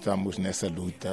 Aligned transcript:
estamos 0.00 0.38
nessa 0.38 0.66
luta 0.66 1.10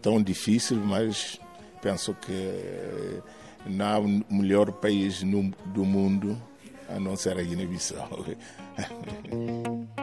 tão 0.00 0.22
difícil, 0.22 0.76
mas 0.76 1.40
penso 1.82 2.14
que 2.14 3.20
não 3.66 3.84
há 3.84 3.98
um 3.98 4.22
melhor 4.30 4.70
país 4.70 5.24
no, 5.24 5.50
do 5.66 5.84
mundo 5.84 6.40
a 6.88 7.00
não 7.00 7.16
ser 7.16 7.36
a 7.36 7.42
Guiné-Bissau. 7.42 8.24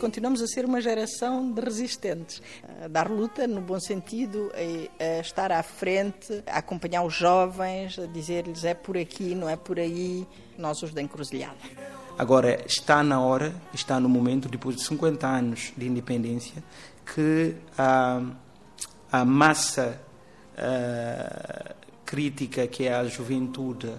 continuamos 0.00 0.40
a 0.40 0.46
ser 0.46 0.64
uma 0.64 0.80
geração 0.80 1.52
de 1.52 1.60
resistentes, 1.60 2.42
a 2.82 2.88
dar 2.88 3.10
luta 3.10 3.46
no 3.46 3.60
bom 3.60 3.78
sentido, 3.78 4.50
a, 4.54 5.04
a 5.04 5.20
estar 5.20 5.52
à 5.52 5.62
frente, 5.62 6.42
a 6.46 6.58
acompanhar 6.58 7.02
os 7.02 7.14
jovens, 7.14 7.98
a 7.98 8.06
dizer-lhes 8.06 8.64
é 8.64 8.72
por 8.72 8.96
aqui, 8.96 9.34
não 9.34 9.48
é 9.48 9.56
por 9.56 9.78
aí, 9.78 10.26
nós 10.56 10.82
os 10.82 10.94
da 10.94 11.02
encruzilhada. 11.02 11.54
Agora, 12.20 12.62
está 12.66 13.02
na 13.02 13.18
hora, 13.18 13.50
está 13.72 13.98
no 13.98 14.06
momento, 14.06 14.46
depois 14.46 14.76
de 14.76 14.82
50 14.82 15.26
anos 15.26 15.72
de 15.74 15.86
independência, 15.86 16.62
que 17.14 17.54
a, 17.78 18.20
a 19.10 19.24
massa 19.24 19.98
a, 20.54 21.74
crítica, 22.04 22.66
que 22.66 22.86
é 22.86 22.92
a 22.92 23.06
juventude, 23.06 23.90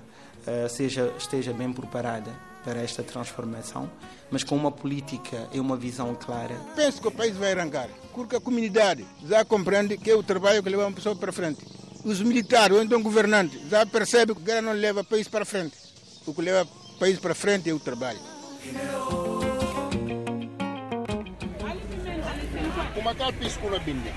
a, 0.45 0.69
seja, 0.69 1.11
esteja 1.17 1.51
bem 1.51 1.73
preparada 1.73 2.31
para 2.63 2.79
esta 2.83 3.01
transformação, 3.01 3.89
mas 4.29 4.43
com 4.43 4.55
uma 4.55 4.71
política 4.71 5.49
e 5.51 5.59
uma 5.59 5.75
visão 5.75 6.13
clara. 6.13 6.53
Penso 6.75 7.01
que 7.01 7.07
o 7.07 7.11
país 7.11 7.35
vai 7.35 7.53
arrancar, 7.53 7.89
porque 8.13 8.35
a 8.35 8.39
comunidade 8.39 9.03
já 9.27 9.43
compreende 9.43 9.97
que 9.97 10.11
é 10.11 10.15
o 10.15 10.21
trabalho 10.21 10.61
que 10.61 10.69
leva 10.69 10.85
uma 10.85 10.93
pessoa 10.93 11.15
para 11.15 11.31
frente. 11.31 11.65
Os 12.05 12.21
militares 12.21 12.77
ou 12.77 12.83
então 12.83 13.01
governantes 13.01 13.67
já 13.67 13.83
percebem 13.83 14.35
que 14.35 14.43
a 14.43 14.45
guerra 14.45 14.61
não 14.61 14.73
leva 14.73 15.01
o 15.01 15.03
país 15.03 15.27
para 15.27 15.43
frente. 15.43 15.75
O 16.27 16.35
que 16.35 16.41
leva 16.43 16.69
o 16.69 16.80
país 17.01 17.17
para 17.17 17.33
frente 17.33 17.67
é 17.67 17.73
o 17.73 17.79
trabalho. 17.79 18.19
É 22.95 23.15
que 23.15 23.23
é 23.23 23.31
pisco 23.31 23.69
na 23.71 23.79
binda? 23.79 24.11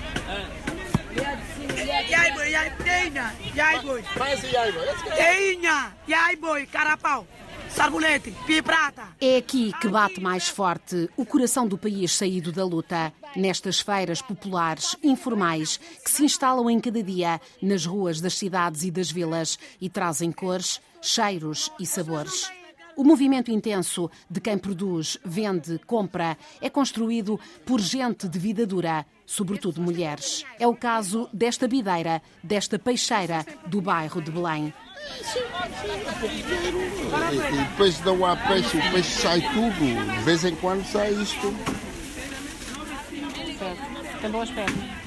Yai 2.07 2.31
boy, 2.33 2.51
yai 2.51 2.77
teina, 2.77 3.33
yai 3.55 3.81
boy. 3.81 4.03
Mas 4.19 4.43
yai 4.43 4.71
boy, 4.71 4.85
Teina, 5.15 5.95
yai 6.07 6.35
boy, 6.35 6.67
carapau. 6.67 7.25
Sarbulete, 7.69 8.31
Pia 8.45 8.61
Prata. 8.61 9.07
É 9.19 9.37
aqui 9.37 9.73
que 9.81 9.87
bate 9.87 10.21
mais 10.21 10.47
forte 10.47 11.09
o 11.17 11.25
coração 11.25 11.67
do 11.67 11.79
país 11.79 12.11
saído 12.11 12.51
da 12.51 12.63
luta. 12.63 13.11
Nestas 13.35 13.79
feiras 13.79 14.21
populares, 14.21 14.95
informais, 15.03 15.77
que 16.03 16.11
se 16.11 16.23
instalam 16.23 16.69
em 16.69 16.79
cada 16.79 17.01
dia 17.01 17.41
nas 17.59 17.83
ruas 17.83 18.21
das 18.21 18.35
cidades 18.35 18.83
e 18.83 18.91
das 18.91 19.09
vilas 19.09 19.57
e 19.81 19.89
trazem 19.89 20.31
cores, 20.31 20.79
cheiros 21.01 21.71
e 21.79 21.85
sabores. 21.87 22.47
O 22.95 23.03
movimento 23.03 23.51
intenso 23.51 24.09
de 24.29 24.39
quem 24.39 24.57
produz, 24.57 25.17
vende, 25.23 25.79
compra 25.85 26.37
é 26.61 26.69
construído 26.69 27.39
por 27.65 27.81
gente 27.81 28.27
de 28.27 28.39
vida 28.39 28.65
dura, 28.65 29.05
sobretudo 29.25 29.81
mulheres. 29.81 30.45
É 30.57 30.65
o 30.65 30.75
caso 30.75 31.29
desta 31.33 31.67
bideira, 31.67 32.21
desta 32.41 32.79
peixeira 32.79 33.45
do 33.67 33.81
bairro 33.81 34.21
de 34.21 34.31
Belém. 34.31 34.73
E, 37.31 37.53
e 37.53 37.67
depois 37.67 37.99
dão 37.99 38.25
a 38.25 38.35
peixe, 38.35 38.77
o 38.77 38.91
peixe 38.91 39.21
sai 39.21 39.41
tudo. 39.41 40.15
De 40.17 40.23
vez 40.23 40.45
em 40.45 40.55
quando 40.55 40.85
sai 40.85 41.11
isto. 41.13 41.53
Tem 44.21 44.31
bom 44.31 44.41
aspecto. 44.41 45.04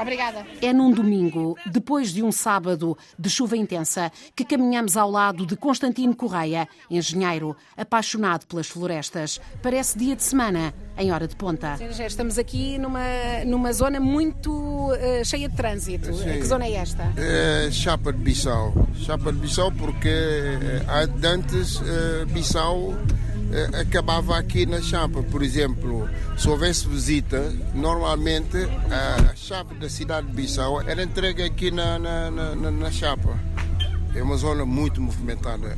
Obrigada. 0.00 0.46
É 0.62 0.72
num 0.72 0.90
domingo, 0.90 1.56
depois 1.66 2.12
de 2.12 2.22
um 2.22 2.32
sábado 2.32 2.96
de 3.18 3.28
chuva 3.28 3.56
intensa, 3.56 4.10
que 4.34 4.44
caminhamos 4.44 4.96
ao 4.96 5.10
lado 5.10 5.46
de 5.46 5.56
Constantino 5.56 6.14
Correia, 6.14 6.68
engenheiro, 6.90 7.56
apaixonado 7.76 8.46
pelas 8.46 8.68
florestas. 8.68 9.40
Parece 9.62 9.98
dia 9.98 10.16
de 10.16 10.22
semana, 10.22 10.72
em 10.96 11.12
hora 11.12 11.28
de 11.28 11.36
ponta. 11.36 11.78
Estamos 12.06 12.38
aqui 12.38 12.78
numa, 12.78 13.04
numa 13.46 13.72
zona 13.72 14.00
muito 14.00 14.50
uh, 14.50 15.24
cheia 15.24 15.48
de 15.48 15.56
trânsito. 15.56 16.12
Sim. 16.14 16.24
Que 16.24 16.44
zona 16.44 16.64
é 16.66 16.74
esta? 16.74 17.12
É 17.16 17.70
Chapa 17.70 18.12
de 18.12 18.18
Bissau. 18.18 18.72
Chapa 18.94 19.32
de 19.32 19.38
Bissau 19.38 19.70
porque 19.72 20.08
uh, 20.08 21.26
antes 21.26 21.76
uh, 21.76 22.26
Bissau 22.32 22.92
eh, 22.92 23.29
acabava 23.80 24.38
aqui 24.38 24.66
na 24.66 24.80
chapa. 24.80 25.22
Por 25.22 25.42
exemplo, 25.42 26.08
se 26.36 26.48
houvesse 26.48 26.86
visita, 26.88 27.52
normalmente 27.74 28.56
a 28.90 29.34
chapa 29.34 29.74
da 29.74 29.88
cidade 29.88 30.26
de 30.28 30.32
Bissau 30.32 30.80
era 30.82 31.02
entregue 31.02 31.42
aqui 31.42 31.70
na, 31.70 31.98
na, 31.98 32.30
na, 32.30 32.70
na 32.70 32.90
chapa. 32.90 33.38
É 34.14 34.22
uma 34.22 34.36
zona 34.36 34.64
muito 34.64 35.00
movimentada. 35.00 35.76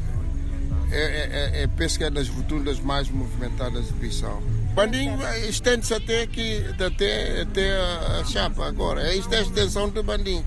É, 0.90 1.00
é, 1.00 1.60
é, 1.60 1.62
é 1.62 1.66
penso 1.66 1.98
que 1.98 2.04
é 2.04 2.10
das 2.10 2.28
rotundas 2.28 2.78
mais 2.80 3.08
movimentadas 3.08 3.86
de 3.86 3.92
Bissau. 3.94 4.42
Bandim 4.74 5.10
estende-se 5.48 5.92
até 5.92 6.22
aqui, 6.22 6.64
até, 6.78 7.42
até 7.42 7.76
a 8.20 8.24
chapa 8.24 8.66
agora. 8.66 9.02
Esta 9.14 9.36
é 9.36 9.38
a 9.38 9.42
extensão 9.42 9.88
de 9.88 10.02
Bandim. 10.02 10.42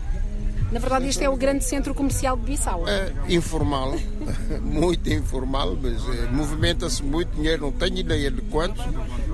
Na 0.72 0.80
verdade, 0.80 1.08
este 1.08 1.24
é 1.24 1.30
o 1.30 1.36
grande 1.36 1.64
centro 1.64 1.94
comercial 1.94 2.36
de 2.36 2.44
Bissau. 2.44 2.88
É 2.88 3.12
informal, 3.30 3.96
muito 4.62 5.10
informal, 5.12 5.78
mas 5.82 6.02
é, 6.10 6.26
movimenta-se 6.32 7.04
muito 7.04 7.36
dinheiro, 7.36 7.62
não 7.64 7.72
tenho 7.72 7.98
ideia 7.98 8.32
de 8.32 8.42
quantos, 8.44 8.84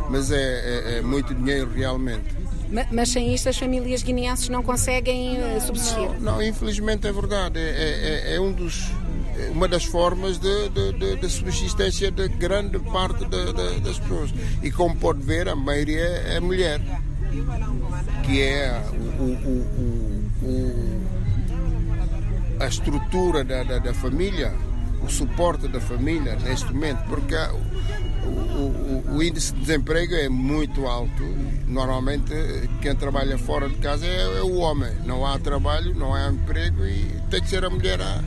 mas 0.10 0.32
é, 0.32 0.36
é, 0.38 0.98
é 0.98 1.02
muito 1.02 1.34
dinheiro 1.34 1.72
realmente. 1.74 2.42
Mas, 2.70 2.88
mas, 2.90 3.10
sem 3.10 3.34
isto 3.34 3.50
as 3.50 3.58
famílias 3.58 4.02
guineenses 4.02 4.48
não 4.48 4.64
conseguem 4.64 5.38
uh, 5.38 5.60
subsistir? 5.60 6.10
Não, 6.20 6.34
não, 6.34 6.44
infelizmente 6.44 7.06
é 7.06 7.12
verdade. 7.12 7.60
É, 7.60 8.32
é, 8.32 8.36
é 8.36 8.40
um 8.40 8.54
dos, 8.54 8.90
uma 9.52 9.68
das 9.68 9.84
formas 9.84 10.38
de, 10.40 10.70
de, 10.70 10.94
de, 10.94 11.16
de 11.18 11.30
subsistência 11.30 12.10
de 12.12 12.30
grande 12.30 12.80
parte 12.80 13.26
de, 13.26 13.82
das 13.82 14.00
pessoas. 14.00 14.34
E 14.64 14.72
como 14.72 14.96
pode 14.96 15.22
ver, 15.22 15.50
a 15.50 15.56
maioria 15.56 16.02
é 16.02 16.40
mulher, 16.40 16.80
que 18.24 18.42
é 18.42 18.82
o, 19.20 19.24
o, 19.24 19.28
o 19.28 20.01
a 22.62 22.68
estrutura 22.68 23.44
da, 23.44 23.64
da, 23.64 23.80
da, 23.80 23.94
família, 23.94 24.54
o 25.04 25.10
suporte 25.10 25.68
da 25.68 25.82
família 25.82 26.36
neste 26.36 26.72
momento, 26.72 27.04
porque 27.10 27.36
o, 27.36 28.30
o, 28.30 29.16
o, 29.16 29.24
índice 29.24 29.52
de 29.54 29.62
desemprego 29.62 30.14
é 30.14 30.30
muito 30.30 30.86
alto. 30.86 31.24
Normalmente, 31.66 32.32
quem 32.80 32.96
trabalha 32.96 33.36
fora 33.38 33.68
de 33.68 33.78
casa 33.78 34.06
é, 34.06 34.38
é, 34.38 34.44
o 34.44 34.58
homem. 34.58 34.94
Não 35.06 35.26
há 35.26 35.40
trabalho, 35.40 35.96
não 35.96 36.14
há 36.14 36.30
emprego 36.30 36.86
e 36.86 37.20
tem 37.32 37.42
que 37.42 37.50
ser 37.50 37.66
a 37.66 37.70
mulher 37.70 38.00
a, 38.00 38.22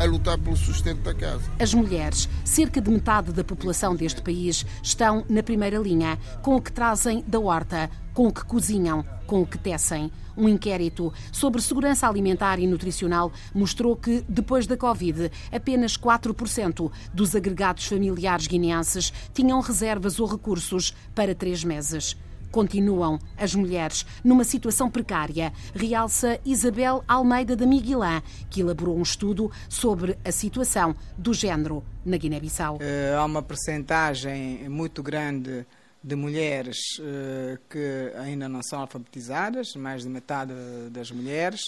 a 0.00 0.04
lutar 0.06 0.38
pelo 0.38 0.56
sustento 0.56 1.02
da 1.02 1.14
casa. 1.14 1.44
As 1.60 1.72
mulheres, 1.72 2.28
cerca 2.44 2.80
de 2.80 2.90
metade 2.90 3.32
da 3.32 3.44
população 3.44 3.94
deste 3.94 4.22
país, 4.22 4.66
estão 4.82 5.24
na 5.28 5.42
primeira 5.42 5.78
linha, 5.78 6.18
com 6.42 6.56
o 6.56 6.60
que 6.60 6.72
trazem 6.72 7.22
da 7.28 7.38
horta, 7.38 7.88
com 8.12 8.26
o 8.26 8.32
que 8.32 8.44
cozinham, 8.44 9.04
com 9.26 9.44
que 9.44 9.58
tecem. 9.58 10.10
Um 10.36 10.48
inquérito 10.48 11.12
sobre 11.32 11.62
segurança 11.62 12.08
alimentar 12.08 12.58
e 12.58 12.66
nutricional 12.66 13.32
mostrou 13.54 13.96
que, 13.96 14.22
depois 14.28 14.66
da 14.66 14.76
Covid, 14.76 15.30
apenas 15.50 15.96
4% 15.96 16.90
dos 17.12 17.34
agregados 17.34 17.86
familiares 17.86 18.46
guineenses 18.46 19.12
tinham 19.32 19.60
reservas 19.60 20.20
ou 20.20 20.26
recursos 20.26 20.94
para 21.14 21.34
três 21.34 21.64
meses. 21.64 22.16
Continuam 22.50 23.18
as 23.36 23.54
mulheres 23.54 24.06
numa 24.24 24.44
situação 24.44 24.90
precária, 24.90 25.52
realça 25.74 26.40
Isabel 26.44 27.04
Almeida 27.06 27.54
da 27.54 27.66
Miguilã, 27.66 28.22
que 28.48 28.60
elaborou 28.60 28.96
um 28.96 29.02
estudo 29.02 29.50
sobre 29.68 30.16
a 30.24 30.32
situação 30.32 30.94
do 31.18 31.34
género 31.34 31.84
na 32.04 32.16
Guiné-Bissau. 32.16 32.78
Eh, 32.80 33.14
há 33.14 33.24
uma 33.24 33.42
percentagem 33.42 34.68
muito 34.68 35.02
grande 35.02 35.66
de 36.06 36.14
mulheres 36.14 36.76
uh, 37.00 37.58
que 37.68 38.12
ainda 38.16 38.48
não 38.48 38.62
são 38.62 38.78
alfabetizadas, 38.78 39.74
mais 39.74 40.04
de 40.04 40.08
metade 40.08 40.52
das 40.92 41.10
mulheres. 41.10 41.62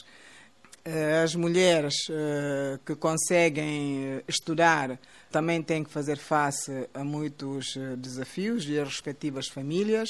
Uh, 0.87 1.25
as 1.25 1.35
mulheres 1.35 1.95
uh, 2.09 2.79
que 2.87 2.95
conseguem 2.95 4.23
estudar 4.29 4.97
também 5.29 5.61
têm 5.61 5.83
que 5.83 5.91
fazer 5.91 6.19
face 6.19 6.89
a 6.95 7.03
muitos 7.03 7.77
desafios 7.99 8.65
e 8.69 8.79
as 8.79 8.87
respectivas 8.87 9.49
famílias. 9.49 10.09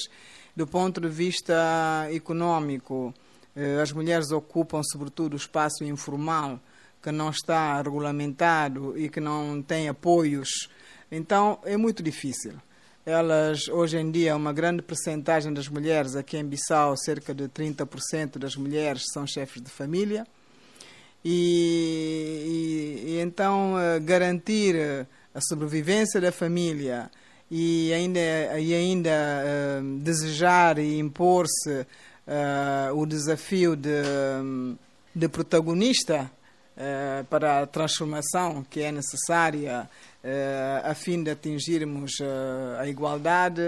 Do 0.54 0.66
ponto 0.66 1.00
de 1.00 1.08
vista 1.08 2.06
econômico, 2.12 3.14
as 3.82 3.90
mulheres 3.92 4.30
ocupam 4.30 4.82
sobretudo 4.84 5.32
o 5.32 5.36
espaço 5.36 5.82
informal 5.84 6.60
que 7.02 7.10
não 7.10 7.30
está 7.30 7.80
regulamentado 7.80 8.96
e 8.96 9.08
que 9.08 9.20
não 9.20 9.60
tem 9.62 9.88
apoios. 9.88 10.68
Então 11.10 11.58
é 11.64 11.76
muito 11.76 12.00
difícil. 12.02 12.54
Elas, 13.08 13.68
hoje 13.68 13.96
em 13.96 14.10
dia, 14.10 14.36
uma 14.36 14.52
grande 14.52 14.82
percentagem 14.82 15.50
das 15.54 15.66
mulheres, 15.66 16.14
aqui 16.14 16.36
em 16.36 16.44
Bissau, 16.44 16.94
cerca 16.94 17.34
de 17.34 17.44
30% 17.48 18.36
das 18.36 18.54
mulheres 18.54 19.04
são 19.14 19.26
chefes 19.26 19.62
de 19.62 19.70
família. 19.70 20.26
E, 21.24 23.00
e, 23.06 23.10
e 23.12 23.20
então 23.20 23.80
eh, 23.80 23.98
garantir 23.98 24.76
a 25.34 25.40
sobrevivência 25.40 26.20
da 26.20 26.30
família 26.30 27.10
e 27.50 27.90
ainda, 27.94 28.20
e 28.60 28.74
ainda 28.74 29.10
uh, 29.80 29.98
desejar 30.00 30.78
e 30.78 30.98
impor-se 30.98 31.80
uh, 31.80 32.94
o 32.94 33.06
desafio 33.06 33.74
de, 33.74 34.02
de 35.14 35.28
protagonista 35.28 36.30
uh, 36.76 37.24
para 37.24 37.62
a 37.62 37.66
transformação 37.66 38.62
que 38.68 38.82
é 38.82 38.92
necessária 38.92 39.88
a 40.84 40.94
fim 40.94 41.22
de 41.22 41.30
atingirmos 41.30 42.12
a 42.78 42.86
igualdade, 42.86 43.62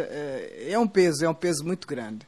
é 0.68 0.78
um 0.78 0.86
peso, 0.86 1.24
é 1.24 1.28
um 1.28 1.34
peso 1.34 1.64
muito 1.64 1.86
grande. 1.86 2.26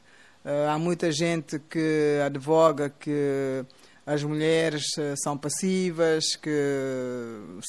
Há 0.69 0.77
muita 0.77 1.11
gente 1.11 1.59
que 1.59 2.19
advoga 2.25 2.89
que 2.89 3.63
as 4.05 4.23
mulheres 4.23 4.83
são 5.23 5.37
passivas, 5.37 6.35
que 6.35 6.49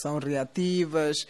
são 0.00 0.18
reativas 0.18 1.26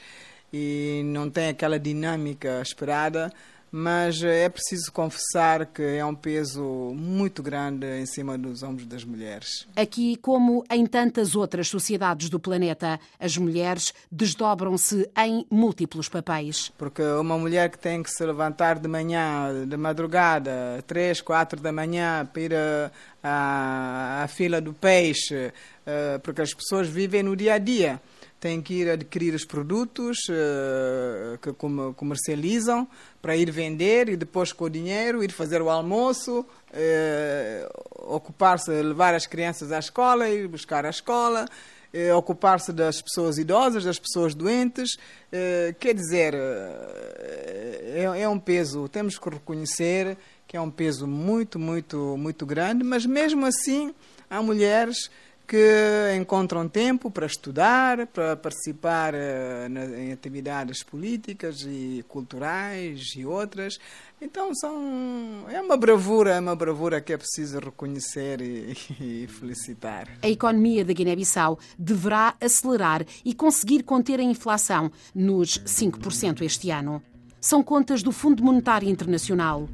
e 0.53 1.03
não 1.05 1.29
têm 1.29 1.49
aquela 1.49 1.79
dinâmica 1.79 2.62
esperada 2.62 3.32
mas 3.76 4.23
é 4.23 4.49
preciso 4.49 4.93
confessar 4.93 5.67
que 5.67 5.82
é 5.82 6.06
um 6.06 6.15
peso 6.15 6.62
muito 6.94 7.43
grande 7.43 7.85
em 7.99 8.06
cima 8.06 8.38
dos 8.38 8.62
ombros 8.62 8.87
das 8.87 9.03
mulheres. 9.03 9.67
Aqui, 9.75 10.15
como 10.15 10.65
em 10.71 10.87
tantas 10.87 11.35
outras 11.35 11.67
sociedades 11.67 12.31
do 12.31 12.38
planeta, 12.38 13.00
as 13.19 13.37
mulheres 13.37 13.93
desdobram-se 14.12 15.11
em 15.19 15.44
múltiplos 15.50 16.09
papéis. 16.09 16.73
Porque 16.79 17.03
uma 17.03 17.37
mulher 17.37 17.69
que 17.69 17.76
tem 17.76 18.00
que 18.00 18.12
se 18.12 18.25
levantar 18.25 18.79
de 18.79 18.87
manhã, 18.87 19.67
de 19.67 19.77
madrugada, 19.77 20.81
três, 20.87 21.20
quatro 21.20 21.61
da 21.61 21.73
manhã, 21.73 22.25
para 22.32 22.43
ir 22.43 22.55
à, 23.25 24.23
à 24.23 24.29
fila 24.29 24.61
do 24.61 24.73
peixe, 24.73 25.53
eh, 25.85 26.19
porque 26.23 26.43
as 26.43 26.55
pessoas 26.55 26.88
vivem 26.88 27.25
no 27.25 27.35
dia 27.35 27.55
a 27.55 27.59
dia 27.59 28.00
têm 28.44 28.61
que 28.61 28.75
ir 28.75 28.91
adquirir 28.91 29.35
os 29.35 29.46
produtos 29.46 30.19
uh, 30.29 31.38
que 31.38 31.50
comercializam 31.96 32.87
para 33.23 33.35
ir 33.35 33.50
vender 33.50 34.11
e 34.11 34.19
depois 34.19 34.52
com 34.52 34.64
o 34.64 34.69
dinheiro 34.69 35.25
ir 35.25 35.32
fazer 35.32 35.62
o 35.62 35.70
almoço, 35.70 36.41
uh, 36.41 38.14
ocupar-se 38.14 38.70
levar 38.70 39.14
as 39.14 39.26
crianças 39.26 39.73
à 39.73 39.79
escola, 39.79 40.29
ir 40.29 40.46
buscar 40.46 40.85
à 40.85 40.91
escola, 40.91 41.46
uh, 41.46 42.17
ocupar-se 42.17 42.70
das 42.70 43.00
pessoas 43.00 43.38
idosas, 43.38 43.82
das 43.82 43.99
pessoas 43.99 44.35
doentes. 44.35 44.99
quer 45.81 45.94
dizer, 45.94 46.35
é, 46.35 48.20
é 48.20 48.29
um 48.29 48.38
peso, 48.38 48.91
temos 48.91 49.19
que 49.19 49.31
reconhecer 49.31 50.19
que 50.46 50.55
é 50.55 50.61
um 50.61 50.70
peso 50.70 51.06
muito, 51.06 51.58
muito, 51.58 52.14
muito 52.19 52.44
grande, 52.44 52.85
mas 52.85 53.06
mesmo 53.06 53.46
assim 53.46 53.94
há 54.29 54.43
mulheres 54.43 55.08
que 55.46 56.17
encontram 56.17 56.69
tempo 56.69 57.11
para 57.11 57.26
estudar, 57.26 58.06
para 58.06 58.37
participar 58.37 59.12
na, 59.70 59.85
em 59.99 60.12
atividades 60.12 60.82
políticas 60.82 61.62
e 61.67 62.05
culturais 62.08 63.12
e 63.17 63.26
outras. 63.26 63.79
Então 64.20 64.55
são 64.55 65.44
é 65.50 65.61
uma 65.61 65.76
bravura, 65.76 66.35
é 66.35 66.41
uma 66.41 66.56
bravura 66.56 67.00
que 67.00 67.12
é 67.12 67.17
preciso 67.17 67.58
reconhecer 67.58 68.41
e, 68.41 68.76
e 69.25 69.26
felicitar. 69.26 70.08
A 70.23 70.29
economia 70.29 70.85
da 70.85 70.93
Guiné-Bissau 70.93 71.58
deverá 71.79 72.35
acelerar 72.41 73.05
e 73.25 73.35
conseguir 73.35 73.82
conter 73.82 74.20
a 74.20 74.23
inflação 74.23 74.91
nos 75.14 75.58
5% 75.58 76.43
este 76.43 76.70
ano. 76.70 77.02
São 77.41 77.62
contas 77.62 78.02
do 78.02 78.11
Fundo 78.11 78.43
Monetário 78.43 78.88
Internacional 78.88 79.69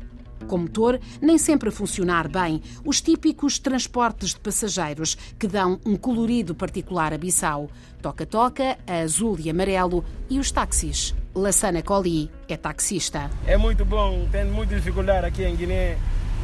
com 0.47 0.59
motor 0.59 1.01
nem 1.21 1.39
sempre 1.39 1.69
a 1.69 1.73
funcionar 1.73 2.29
bem, 2.29 2.63
os 2.85 3.01
típicos 3.01 3.59
transportes 3.59 4.31
de 4.31 4.41
passageiros 4.41 5.17
que 5.39 5.47
dão 5.47 5.81
um 5.85 5.97
colorido 5.97 6.55
particular 6.55 7.13
a 7.13 7.19
Bissau. 7.19 7.71
Toca-toca, 8.03 8.79
azul 8.87 9.39
e 9.39 9.51
amarelo 9.51 10.05
e 10.29 10.39
os 10.39 10.51
táxis. 10.51 11.15
Lassana 11.35 11.83
Coli 11.83 12.31
é 12.49 12.57
taxista. 12.57 13.31
É 13.47 13.57
muito 13.57 13.85
bom, 13.85 14.27
tem 14.33 14.45
muita 14.45 14.75
dificuldade 14.75 15.27
aqui 15.27 15.45
em 15.45 15.55
Guiné 15.55 15.97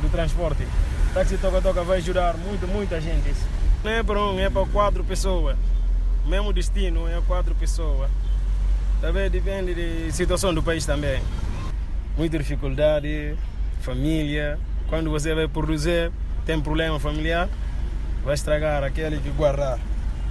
do 0.02 0.08
transporte. 0.08 0.62
O 1.10 1.14
táxi 1.14 1.38
toca-toca 1.38 1.82
vai 1.82 1.98
ajudar 1.98 2.36
muito, 2.36 2.66
muita 2.68 3.00
gente. 3.00 3.34
Não 3.82 3.90
é 3.90 4.02
para 4.02 4.22
um, 4.22 4.38
é 4.38 4.50
para 4.50 4.66
quatro 4.66 5.02
pessoas. 5.02 5.56
Mesmo 6.26 6.52
destino 6.52 7.08
é 7.08 7.20
quatro 7.26 7.54
pessoas. 7.54 8.10
Também 9.00 9.30
depende 9.30 9.74
da 9.74 10.12
situação 10.12 10.52
do 10.52 10.62
país 10.62 10.84
também. 10.84 11.22
Muita 12.16 12.38
dificuldade, 12.38 13.36
família. 13.86 14.58
Quando 14.88 15.10
você 15.10 15.32
vai 15.32 15.46
produzir, 15.46 16.10
tem 16.44 16.60
problema 16.60 16.98
familiar, 16.98 17.48
vai 18.24 18.34
estragar 18.34 18.82
aquele 18.82 19.18
que 19.20 19.30
guardar. 19.30 19.78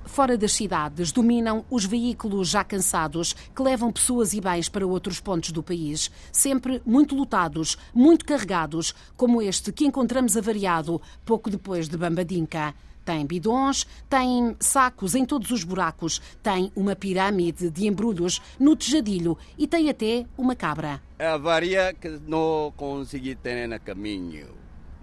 Fora 0.06 0.38
das 0.38 0.52
cidades, 0.52 1.12
dominam 1.12 1.66
os 1.70 1.86
veículos 1.86 2.50
já 2.50 2.64
cansados 2.64 3.34
que 3.34 3.62
levam 3.62 3.92
pessoas 3.92 4.34
e 4.34 4.42
bens 4.42 4.70
para 4.70 4.86
outros 4.86 5.20
pontos 5.20 5.52
do 5.52 5.64
país, 5.64 6.12
sempre 6.32 6.82
muito 6.86 7.16
lotados, 7.16 7.78
muito 7.94 8.26
carregados, 8.26 8.94
como 9.18 9.42
este 9.42 9.72
que 9.72 9.86
encontramos 9.86 10.38
avariado 10.38 11.02
pouco 11.26 11.50
depois 11.50 11.90
de 11.90 11.98
Bambadinca. 11.98 12.74
Tem 13.06 13.24
bidões, 13.24 13.86
tem 14.10 14.58
sacos 14.60 15.14
em 15.14 15.24
todos 15.24 15.52
os 15.52 15.64
buracos, 15.64 16.20
tem 16.42 16.72
uma 16.76 16.96
pirâmide 16.96 17.70
de 17.70 17.88
embrulhos 17.88 18.42
no 18.60 18.76
tejadilho 18.76 19.38
e 19.56 19.68
tem 19.68 19.90
até 19.92 20.26
uma 20.36 20.56
cabra. 20.56 21.00
É 21.20 21.28
a 21.28 21.38
varia 21.38 21.94
que 21.94 22.10
não 22.28 22.74
consegui 22.76 23.36
ter 23.36 23.68
no 23.68 23.80
caminho. 23.80 24.48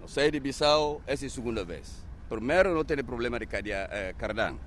No 0.01 0.09
saí 0.09 0.29
de 0.29 0.39
Bissau, 0.41 1.01
essa 1.07 1.25
é 1.25 1.27
a 1.27 1.29
segunda 1.29 1.63
vez. 1.63 2.03
Primeiro, 2.27 2.75
não 2.75 2.83
tenho 2.83 3.05
problema 3.05 3.39
de 3.39 3.47
eh, 3.71 4.13
cardan, 4.17 4.57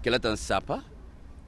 que 0.00 0.08
ela 0.08 0.20
tem 0.20 0.36
sapa. 0.36 0.84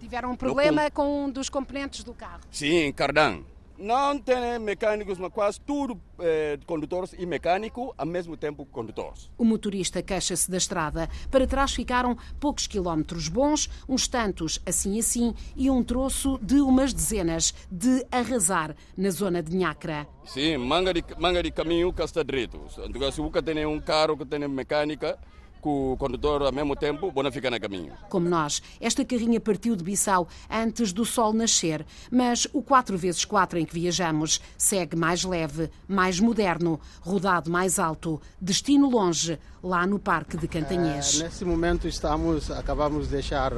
Tiveram 0.01 0.33
um 0.33 0.37
problema 0.37 0.91
com 0.91 1.27
um 1.27 1.31
dos 1.31 1.49
componentes 1.49 2.03
do 2.03 2.13
carro? 2.13 2.41
Sim, 2.51 2.93
cardan. 2.93 3.45
Não 3.83 4.17
tem 4.17 4.61
mecânicos, 4.61 5.19
mas 5.19 5.33
quase 5.33 5.61
tudo 5.61 6.01
eh, 6.21 6.57
condutores 6.67 7.13
e 7.19 7.27
mecânico, 7.27 7.93
ao 7.99 8.07
mesmo 8.07 8.37
tempo 8.37 8.65
condutores. 8.65 9.29
O 9.37 9.45
motorista 9.45 10.01
queixa-se 10.01 10.49
da 10.49 10.57
estrada. 10.57 11.11
Para 11.33 11.49
trás 11.49 11.75
ficaram 11.75 12.17
poucos 12.39 12.69
quilómetros 12.69 13.27
bons, 13.27 13.69
uns 13.89 14.07
tantos 14.07 14.61
assim 14.65 15.01
assim 15.01 15.35
e 15.57 15.69
um 15.69 15.83
troço 15.83 16.39
de 16.41 16.61
umas 16.61 16.93
dezenas 16.93 17.53
de 17.69 18.07
arrasar 18.13 18.77
na 18.97 19.11
zona 19.11 19.43
de 19.43 19.57
Nhacra. 19.57 20.07
Sim, 20.27 20.59
manga 20.59 20.95
de, 20.95 21.05
manga 21.19 21.43
de 21.43 21.51
caminho 21.51 21.93
que 21.93 22.03
está 22.03 22.23
direito. 22.23 22.61
Se 22.69 22.81
você 22.87 23.43
tem 23.43 23.67
um 23.67 23.81
carro 23.81 24.17
que 24.17 24.25
tem 24.25 24.47
mecânica, 24.47 25.19
com 25.63 25.93
o 25.93 25.97
condutor 25.97 26.43
ao 26.43 26.53
mesmo 26.53 26.75
tempo, 26.75 27.11
bom 27.11 27.31
fica 27.31 27.51
no 27.51 27.59
caminho. 27.59 27.93
Como 28.11 28.29
nós, 28.29 28.61
esta 28.81 29.05
carrinha 29.05 29.41
partiu 29.41 29.77
de 29.77 29.85
Bissau 29.85 30.29
antes 30.51 30.93
do 30.93 31.07
sol 31.07 31.33
nascer, 31.33 31.87
mas 32.11 32.47
o 32.53 32.61
4x4 32.61 33.55
em 33.55 33.65
que 33.65 33.73
viajamos 33.73 34.41
segue 34.59 34.97
mais 34.97 35.25
leve, 35.25 35.71
mais 35.89 36.19
moderno, 36.19 36.81
rodado 37.01 37.51
mais 37.51 37.79
alto, 37.79 38.21
destino 38.41 38.91
longe, 38.91 39.39
lá 39.63 39.87
no 39.87 39.99
Parque 39.99 40.37
de 40.37 40.49
Cantanhês. 40.49 41.21
Uh, 41.21 41.23
nesse 41.23 41.45
momento 41.45 41.87
estamos, 41.87 42.51
acabamos 42.51 43.07
de 43.07 43.13
deixar 43.13 43.53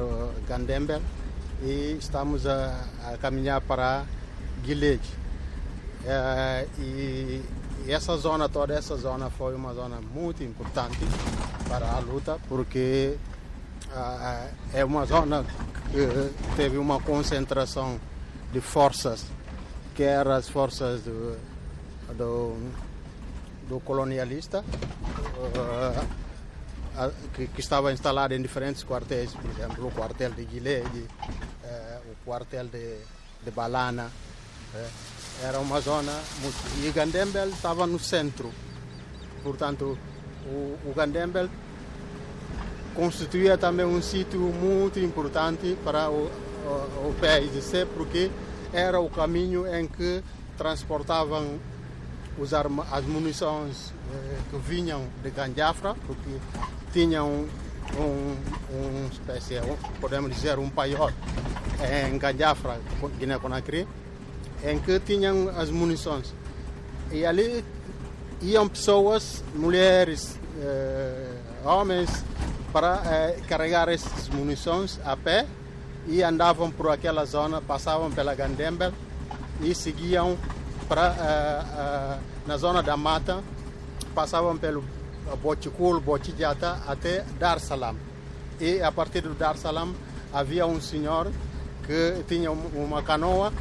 Gandember 0.47 1.01
e 1.63 1.97
estamos 1.99 2.45
a, 2.45 2.85
a 3.03 3.17
caminhar 3.17 3.61
para 3.61 4.05
Guilherme. 4.63 5.01
Uh, 6.05 6.69
e 6.79 7.41
e 7.85 7.91
essa 7.91 8.17
zona, 8.17 8.49
toda 8.49 8.73
essa 8.73 8.97
zona 8.97 9.29
foi 9.29 9.53
uma 9.55 9.73
zona 9.73 10.01
muito 10.01 10.43
importante 10.43 10.97
para 11.67 11.91
a 11.91 11.99
luta, 11.99 12.39
porque 12.47 13.15
ah, 13.93 14.47
é 14.73 14.83
uma 14.83 15.05
zona 15.05 15.45
que 15.91 16.55
teve 16.55 16.77
uma 16.77 16.99
concentração 16.99 17.99
de 18.51 18.59
forças, 18.59 19.25
que 19.93 20.01
eram 20.01 20.31
as 20.31 20.49
forças 20.49 21.01
do, 21.01 21.37
do, 22.17 22.57
do 23.69 23.79
colonialista, 23.81 24.63
uh, 25.37 26.05
que, 27.33 27.47
que, 27.47 27.59
estava 27.59 27.93
instalado 27.93 28.33
em 28.33 28.41
diferentes 28.41 28.83
quartéis, 28.83 29.31
por 29.33 29.49
exemplo, 29.51 29.87
o 29.87 29.91
quartel 29.91 30.31
de 30.31 30.43
Guilherme, 30.43 31.01
uh, 31.01 32.11
o 32.11 32.15
quartel 32.25 32.65
de, 32.67 32.97
de 33.43 33.51
Balana. 33.51 34.09
Uh, 34.73 35.14
era 35.43 35.59
uma 35.59 35.81
zona 35.81 36.11
muito... 36.41 36.55
E 36.85 36.91
Gandembel 36.91 37.49
estava 37.49 37.85
no 37.85 37.99
centro. 37.99 38.51
Portanto, 39.43 39.97
o, 40.45 40.89
o 40.89 40.93
Gandembel 40.95 41.49
constituía 42.93 43.57
também 43.57 43.85
um 43.85 44.01
sítio 44.01 44.39
muito 44.39 44.99
importante 44.99 45.77
para 45.83 46.09
o, 46.09 46.25
o, 46.25 47.09
o 47.09 47.15
PIDC, 47.19 47.85
porque 47.93 48.31
era 48.73 48.99
o 48.99 49.09
caminho 49.09 49.67
em 49.67 49.87
que 49.87 50.23
transportavam 50.57 51.59
os 52.37 52.53
arma, 52.53 52.85
as 52.91 53.05
munições 53.05 53.93
eh, 54.13 54.37
que 54.49 54.57
vinham 54.57 55.07
de 55.23 55.29
Ganjafra, 55.29 55.95
porque 56.07 56.29
tinham 56.91 57.45
um, 57.97 58.35
um 58.73 59.07
espécie, 59.11 59.55
podemos 60.01 60.33
dizer, 60.33 60.57
um 60.59 60.69
paiol 60.69 61.11
em 61.81 62.17
Ganjafra, 62.17 62.79
Guiné-Conakry, 63.19 63.87
em 64.63 64.79
que 64.79 64.99
tinham 64.99 65.49
as 65.49 65.69
munições. 65.69 66.33
E 67.11 67.25
ali 67.25 67.63
iam 68.41 68.67
pessoas, 68.67 69.43
mulheres, 69.53 70.39
eh, 70.59 71.31
homens, 71.63 72.23
para 72.71 73.01
eh, 73.05 73.39
carregar 73.47 73.87
essas 73.89 74.27
munições 74.29 74.99
a 75.05 75.15
pé 75.15 75.45
e 76.07 76.21
andavam 76.21 76.69
por 76.69 76.89
aquela 76.89 77.25
zona, 77.25 77.61
passavam 77.61 78.11
pela 78.11 78.35
Gandembel 78.35 78.91
e 79.61 79.73
seguiam 79.73 80.37
para 80.87 81.15
eh, 81.17 82.19
na 82.45 82.57
zona 82.57 82.83
da 82.83 82.97
mata, 82.97 83.43
passavam 84.13 84.57
pelo 84.57 84.83
Boticul, 85.41 85.99
Botijata 85.99 86.79
até 86.87 87.23
Dar 87.39 87.59
Salam. 87.59 87.95
E 88.59 88.81
a 88.81 88.91
partir 88.91 89.21
do 89.21 89.33
Dar 89.33 89.57
Salam 89.57 89.93
havia 90.33 90.65
um 90.65 90.79
senhor 90.79 91.31
que 91.85 92.23
tinha 92.27 92.51
uma 92.51 93.01
canoa, 93.01 93.53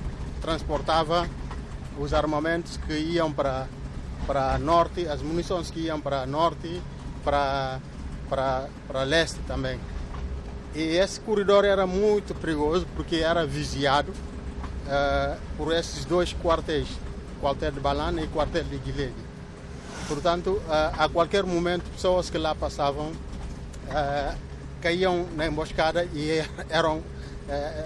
transportava 0.44 1.26
os 1.98 2.12
armamentos 2.12 2.76
que 2.76 2.92
iam 2.92 3.32
para, 3.32 3.66
para 4.26 4.58
norte, 4.58 5.08
as 5.08 5.22
munições 5.22 5.70
que 5.70 5.80
iam 5.80 5.98
para 5.98 6.26
norte, 6.26 6.82
para, 7.24 7.80
para, 8.28 8.68
para 8.86 9.02
leste 9.04 9.38
também. 9.46 9.80
E 10.74 10.82
esse 10.82 11.18
corredor 11.20 11.64
era 11.64 11.86
muito 11.86 12.34
perigoso 12.34 12.86
porque 12.94 13.16
era 13.16 13.46
vigiado 13.46 14.12
uh, 14.12 15.38
por 15.56 15.72
esses 15.72 16.04
dois 16.04 16.34
quartéis, 16.34 16.88
quartel 17.40 17.72
de 17.72 17.80
Balana 17.80 18.20
e 18.20 18.26
quartel 18.26 18.64
de 18.64 18.76
Guilherme. 18.76 19.24
Portanto, 20.06 20.60
uh, 20.66 20.92
a 20.98 21.08
qualquer 21.08 21.44
momento, 21.44 21.84
pessoas 21.90 22.28
que 22.28 22.36
lá 22.36 22.54
passavam 22.54 23.12
uh, 23.12 24.36
caíam 24.82 25.26
na 25.36 25.46
emboscada 25.46 26.04
e 26.12 26.44
eram, 26.68 27.02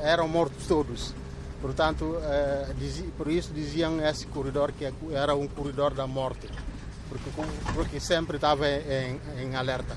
eram 0.03 0.27
mortos 0.27 0.67
todos. 0.67 1.15
Portanto, 1.61 2.17
por 3.17 3.29
isso 3.29 3.53
diziam 3.53 4.01
esse 4.07 4.27
corredor 4.27 4.73
que 4.73 4.93
era 5.13 5.35
um 5.35 5.49
corredor 5.49 5.93
da 5.93 6.07
morte, 6.07 6.49
porque, 7.09 7.31
porque 7.75 8.01
sempre 8.01 8.37
estava 8.37 8.69
em, 8.69 9.21
em 9.41 9.57
alerta. 9.57 9.97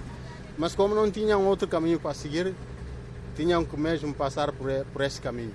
Mas 0.58 0.74
como 0.74 0.96
não 0.96 1.10
tinham 1.10 1.46
outro 1.46 1.68
caminho 1.68 2.00
para 2.00 2.14
seguir, 2.14 2.54
tinham 3.36 3.64
que 3.64 3.78
mesmo 3.78 4.14
passar 4.14 4.52
por, 4.52 4.70
por 4.92 5.02
esse 5.02 5.22
caminho. 5.22 5.54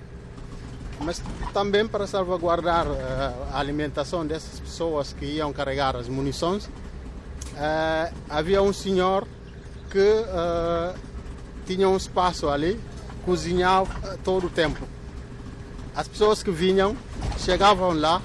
Mas 0.99 1.21
também 1.53 1.87
para 1.87 2.07
salvaguardar 2.07 2.87
uh, 2.87 2.95
a 3.51 3.59
alimentação 3.59 4.25
dessas 4.25 4.59
pessoas 4.59 5.13
que 5.13 5.25
iam 5.25 5.53
carregar 5.53 5.95
as 5.95 6.07
munições, 6.07 6.65
uh, 6.65 8.13
havia 8.29 8.61
um 8.61 8.73
senhor 8.73 9.27
que 9.91 10.25
tinha 11.65 11.87
um 11.87 11.95
espaço 11.95 12.49
ali, 12.49 12.79
cozinhava 13.25 14.17
todo 14.23 14.47
o 14.47 14.49
tempo. 14.49 14.96
As 15.97 16.07
pessoas 16.07 16.43
que 16.43 16.51
vinham 16.51 16.95
chegavam 17.39 17.91
lá, 17.91 18.21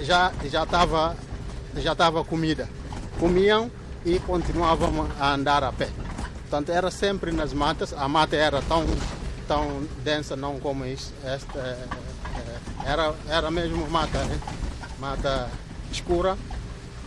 já 0.00 0.32
já 0.50 0.62
estava 0.62 1.14
já 1.76 1.92
estava 1.92 2.24
comida, 2.24 2.66
comiam 3.20 3.70
e 4.06 4.18
continuavam 4.20 5.06
a 5.20 5.34
andar 5.34 5.62
a 5.62 5.70
pé. 5.70 5.90
Portanto, 6.40 6.70
era 6.70 6.90
sempre 6.90 7.30
nas 7.30 7.52
matas. 7.52 7.92
A 7.92 8.08
mata 8.08 8.36
era 8.36 8.62
tão, 8.62 8.86
tão 9.46 9.86
densa, 10.02 10.34
não 10.34 10.58
como. 10.58 10.82
Esta, 10.86 11.58
é, 11.58 11.86
é, 12.38 12.90
era, 12.90 13.14
era 13.28 13.50
mesmo 13.50 13.86
mata, 13.90 14.24
né? 14.24 14.40
mata 14.98 15.50
escura. 15.92 16.38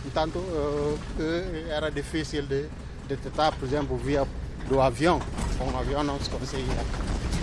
Portanto, 0.02 0.38
uh, 0.38 0.98
era 1.70 1.90
difícil 1.90 2.46
de 2.46 2.68
detectar, 3.08 3.52
por 3.56 3.66
exemplo, 3.66 3.96
via 3.96 4.24
do 4.68 4.80
avião. 4.80 5.20
Com 5.58 5.72
o 5.72 5.76
avião 5.76 6.04
não 6.04 6.20
se 6.20 6.30
conseguia 6.30 6.84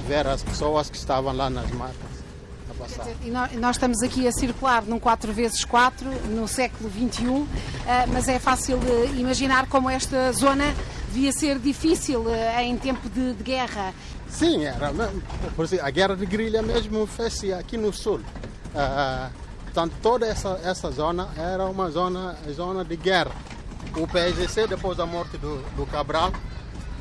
ver 0.08 0.26
as 0.26 0.42
pessoas 0.42 0.90
que 0.90 0.96
estavam 0.96 1.36
lá 1.36 1.50
nas 1.50 1.70
matas. 1.72 2.15
Dizer, 2.84 3.16
e 3.24 3.58
nós, 3.58 3.76
estamos 3.76 4.02
aqui 4.02 4.28
a 4.28 4.32
circular 4.32 4.84
num 4.84 5.00
4x4 5.00 6.04
no 6.30 6.48
século 6.48 6.90
XXI, 6.90 7.48
eh, 7.88 8.06
mas 8.12 8.28
é 8.28 8.38
fácil 8.38 8.78
imaginar 9.18 9.68
como 9.68 9.90
esta 9.90 10.32
zona 10.34 10.76
devia 11.12 11.32
ser 11.32 11.58
difícil 11.58 12.30
eh, 12.30 12.64
em 12.64 12.78
tempo 12.78 13.10
de, 13.10 13.34
de 13.34 13.44
guerra. 13.44 13.94
Sim, 14.30 14.66
era. 14.66 14.92
Por 15.56 15.64
exemplo, 15.64 15.86
a 15.86 15.90
guerra 15.90 16.16
de 16.16 16.26
guerrilha 16.26 16.62
mesmo 16.62 17.08
fez 17.08 17.42
aqui 17.54 17.78
no 17.78 17.94
sul. 17.94 18.20
Uh, 18.76 19.32
portanto, 19.64 19.94
toda 20.02 20.26
essa, 20.26 20.60
essa 20.64 20.92
zona 20.92 21.30
era 21.38 21.66
uma 21.66 21.90
zona, 21.90 22.36
zona 22.52 22.84
de 22.84 22.98
guerra. 22.98 23.32
O 23.96 24.06
PSGC, 24.06 24.68
depois 24.68 24.98
da 24.98 25.06
morte 25.06 25.38
do, 25.38 25.62
do 25.78 25.86
Cabral, 25.86 26.34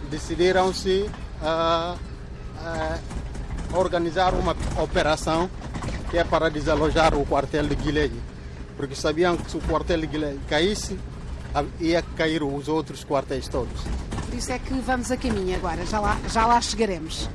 decidiram-se 0.08 1.10
uh, 1.42 1.96
uh, 1.96 3.76
organizar 3.76 4.32
uma 4.34 4.54
operação 4.80 5.50
que 6.14 6.18
é 6.18 6.22
para 6.22 6.48
desalojar 6.48 7.12
o 7.16 7.26
quartel 7.26 7.66
de 7.66 7.74
Guilherme. 7.74 8.20
Porque 8.76 8.94
sabiam 8.94 9.36
que 9.36 9.50
se 9.50 9.56
o 9.56 9.60
quartel 9.62 10.02
de 10.02 10.06
Guilherme 10.06 10.38
caísse, 10.48 10.96
ia 11.80 12.02
cair 12.02 12.40
os 12.40 12.68
outros 12.68 13.04
quartéis 13.04 13.48
todos. 13.48 13.82
Por 14.24 14.32
isso 14.32 14.52
é 14.52 14.60
que 14.60 14.74
vamos 14.74 15.10
a 15.10 15.16
caminho 15.16 15.56
agora, 15.56 15.84
já 15.84 15.98
lá, 15.98 16.16
já 16.28 16.46
lá 16.46 16.60
chegaremos. 16.60 17.28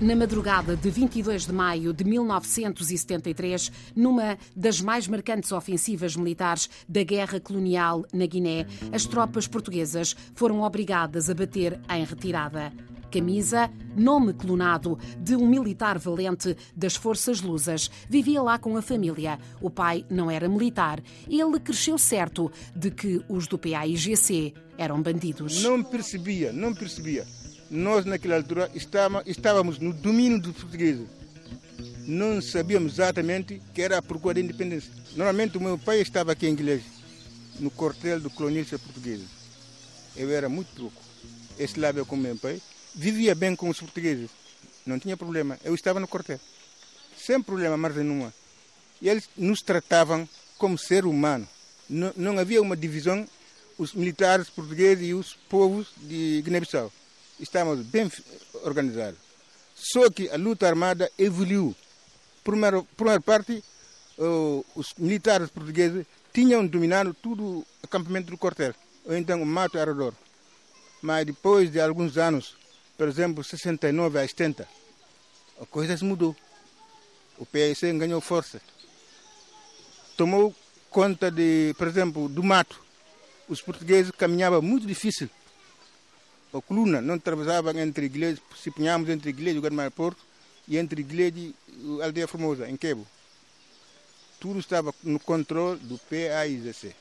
Na 0.00 0.14
madrugada 0.14 0.76
de 0.76 0.88
22 0.88 1.46
de 1.46 1.52
maio 1.52 1.92
de 1.92 2.04
1973, 2.04 3.72
numa 3.96 4.38
das 4.54 4.80
mais 4.80 5.08
marcantes 5.08 5.50
ofensivas 5.50 6.14
militares 6.14 6.70
da 6.88 7.02
guerra 7.02 7.40
colonial 7.40 8.06
na 8.12 8.24
Guiné, 8.24 8.68
as 8.92 9.04
tropas 9.04 9.48
portuguesas 9.48 10.14
foram 10.36 10.62
obrigadas 10.62 11.28
a 11.28 11.34
bater 11.34 11.80
em 11.90 12.04
retirada 12.04 12.72
camisa, 13.10 13.70
nome 13.96 14.32
clonado 14.32 14.98
de 15.18 15.34
um 15.34 15.46
militar 15.46 15.98
valente 15.98 16.56
das 16.74 16.94
Forças 16.94 17.42
Lusas. 17.42 17.90
Vivia 18.08 18.40
lá 18.40 18.58
com 18.58 18.76
a 18.76 18.82
família. 18.82 19.38
O 19.60 19.68
pai 19.68 20.06
não 20.08 20.30
era 20.30 20.48
militar. 20.48 21.02
Ele 21.28 21.58
cresceu 21.58 21.98
certo 21.98 22.50
de 22.74 22.90
que 22.90 23.22
os 23.28 23.46
do 23.46 23.58
PAIGC 23.58 24.54
eram 24.78 25.02
bandidos. 25.02 25.62
Não 25.62 25.82
percebia, 25.82 26.52
não 26.52 26.74
percebia. 26.74 27.26
Nós, 27.70 28.04
naquela 28.04 28.36
altura, 28.36 28.70
estávamos 29.26 29.78
no 29.78 29.92
domínio 29.92 30.40
dos 30.40 30.56
portugueses. 30.56 31.06
Não 32.06 32.40
sabíamos 32.40 32.94
exatamente 32.94 33.60
que 33.74 33.82
era 33.82 33.98
a 33.98 34.02
procura 34.02 34.34
da 34.34 34.40
independência. 34.40 34.90
Normalmente, 35.14 35.58
o 35.58 35.60
meu 35.60 35.78
pai 35.78 36.00
estava 36.00 36.32
aqui 36.32 36.46
em 36.46 36.52
inglês, 36.52 36.82
no 37.58 37.70
quartel 37.70 38.20
do 38.20 38.30
colonista 38.30 38.78
português. 38.78 39.20
Eu 40.16 40.30
era 40.30 40.48
muito 40.48 40.68
pouco. 40.74 41.00
Esse 41.58 41.84
é 41.84 42.04
com 42.04 42.16
meu 42.16 42.36
pai 42.36 42.60
vivia 42.94 43.34
bem 43.34 43.54
com 43.56 43.68
os 43.68 43.78
portugueses, 43.78 44.30
não 44.84 44.98
tinha 44.98 45.16
problema. 45.16 45.58
Eu 45.64 45.74
estava 45.74 46.00
no 46.00 46.08
quartel, 46.08 46.40
sem 47.16 47.40
problema 47.42 47.76
mais 47.76 47.96
nenhuma. 47.96 48.32
E 49.00 49.08
eles 49.08 49.28
nos 49.36 49.60
tratavam 49.60 50.28
como 50.58 50.76
ser 50.76 51.06
humano. 51.06 51.48
Não, 51.88 52.12
não 52.16 52.38
havia 52.38 52.60
uma 52.60 52.76
divisão, 52.76 53.26
os 53.78 53.94
militares 53.94 54.50
portugueses 54.50 55.08
e 55.08 55.14
os 55.14 55.34
povos 55.48 55.88
de 55.96 56.42
Guiné-Bissau. 56.42 56.92
Estávamos 57.38 57.86
bem 57.86 58.10
organizados. 58.62 59.18
Só 59.74 60.10
que 60.10 60.28
a 60.28 60.36
luta 60.36 60.68
armada 60.68 61.10
evoluiu. 61.18 61.74
Primeira, 62.44 62.82
primeira 62.96 63.20
parte, 63.20 63.64
os 64.74 64.92
militares 64.98 65.48
portugueses 65.50 66.04
tinham 66.32 66.66
dominado 66.66 67.14
todo 67.14 67.42
o 67.42 67.66
acampamento 67.82 68.30
do 68.30 68.36
quartel, 68.36 68.74
ou 69.06 69.16
então 69.16 69.42
o 69.42 69.46
mato 69.46 69.78
ao 69.78 69.86
redor. 69.86 70.14
Mas 71.00 71.24
depois 71.24 71.72
de 71.72 71.80
alguns 71.80 72.18
anos, 72.18 72.56
por 73.00 73.08
exemplo, 73.08 73.42
69 73.42 74.18
a 74.18 74.28
70, 74.28 74.68
a 75.58 75.64
coisa 75.64 75.96
mudou. 76.04 76.36
O 77.38 77.46
PSC 77.46 77.90
ganhou 77.94 78.20
força. 78.20 78.60
Tomou 80.18 80.54
conta 80.90 81.30
de, 81.30 81.74
por 81.78 81.88
exemplo, 81.88 82.28
do 82.28 82.42
mato. 82.42 82.78
Os 83.48 83.62
portugueses 83.62 84.12
caminhavam 84.12 84.60
muito 84.60 84.86
difícil. 84.86 85.30
A 86.52 86.60
coluna 86.60 87.00
não 87.00 87.14
atravessava 87.14 87.72
entre 87.80 88.04
igrejas, 88.04 88.38
se 88.62 88.70
punhamos 88.70 89.08
entre 89.08 89.30
igreja 89.30 89.58
e 89.58 89.86
o 89.86 89.90
Porto 89.90 90.20
e 90.68 90.76
entre 90.76 91.00
igreja 91.00 91.38
e 91.38 91.54
Aldeia 92.02 92.28
Formosa, 92.28 92.68
em 92.68 92.76
Quebo. 92.76 93.06
Tudo 94.38 94.58
estava 94.58 94.94
no 95.02 95.18
controle 95.18 95.80
do 95.80 95.96
PAIGC. 95.96 96.94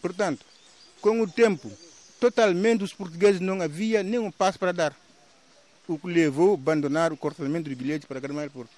Portanto, 0.00 0.46
com 1.02 1.20
o 1.20 1.30
tempo, 1.30 1.70
totalmente 2.20 2.84
os 2.84 2.92
portugueses 2.92 3.40
não 3.40 3.60
havia 3.62 4.02
nenhum 4.02 4.30
passo 4.30 4.58
para 4.58 4.72
dar. 4.72 4.94
O 5.88 5.98
que 5.98 6.06
levou 6.06 6.52
a 6.52 6.54
abandonar 6.54 7.12
o 7.12 7.16
cortamento 7.16 7.68
de 7.68 7.74
bilhetes 7.74 8.06
para 8.06 8.20
Gramaio 8.20 8.50
Porto. 8.50 8.70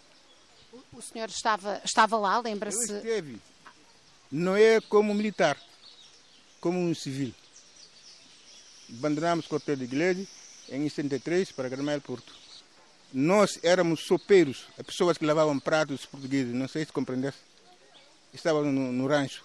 O 0.92 1.02
senhor 1.02 1.28
estava, 1.28 1.82
estava 1.84 2.16
lá, 2.16 2.38
lembra-se? 2.38 2.90
Esteve. 2.90 3.38
Não 4.30 4.56
é 4.56 4.80
como 4.80 5.12
militar, 5.12 5.58
como 6.60 6.78
um 6.78 6.94
civil. 6.94 7.34
Abandonamos 8.88 9.44
o 9.44 9.48
quartel 9.48 9.76
de 9.76 9.84
igreja 9.84 10.26
em 10.70 10.88
73 10.88 11.52
para 11.52 11.68
Gramaio 11.68 12.00
Porto. 12.00 12.32
Nós 13.12 13.58
éramos 13.62 14.06
sopeiros, 14.06 14.64
as 14.78 14.86
pessoas 14.86 15.18
que 15.18 15.26
lavavam 15.26 15.58
pratos 15.58 16.06
portugueses, 16.06 16.54
não 16.54 16.66
sei 16.66 16.86
se 16.86 16.92
compreendesse. 16.92 17.38
Estavam 18.32 18.64
no, 18.64 18.90
no 18.90 19.06
rancho 19.06 19.44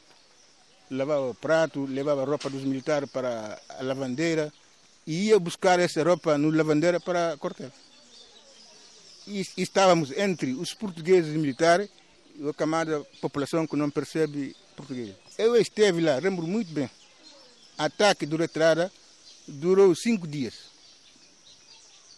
lavava 0.90 1.34
prato, 1.34 1.86
levava 1.86 2.24
roupa 2.24 2.50
dos 2.50 2.64
militares 2.64 3.10
para 3.10 3.60
a 3.70 3.84
lavandeira 3.84 4.52
e 5.06 5.28
ia 5.28 5.40
buscar 5.40 5.80
essa 5.80 6.04
roupa 6.04 6.38
no 6.38 6.50
lavandeira 6.50 7.00
para 7.00 7.34
a 7.34 7.38
quartel. 7.38 7.72
E 9.26 9.46
estávamos 9.58 10.12
entre 10.12 10.54
os 10.54 10.74
portugueses 10.74 11.36
militares 11.36 11.90
e 12.36 12.48
a 12.48 12.54
camada 12.54 13.06
população 13.22 13.68
que 13.68 13.76
não 13.76 13.90
percebe 13.90 14.56
português. 14.76 15.16
Eu 15.38 15.56
esteve 15.56 16.02
lá, 16.02 16.18
lembro 16.18 16.48
muito 16.48 16.72
bem. 16.72 16.90
Ataque 17.78 18.26
do 18.26 18.38
retrada 18.38 18.92
durou 19.48 19.94
cinco 19.96 20.28
dias. 20.28 20.54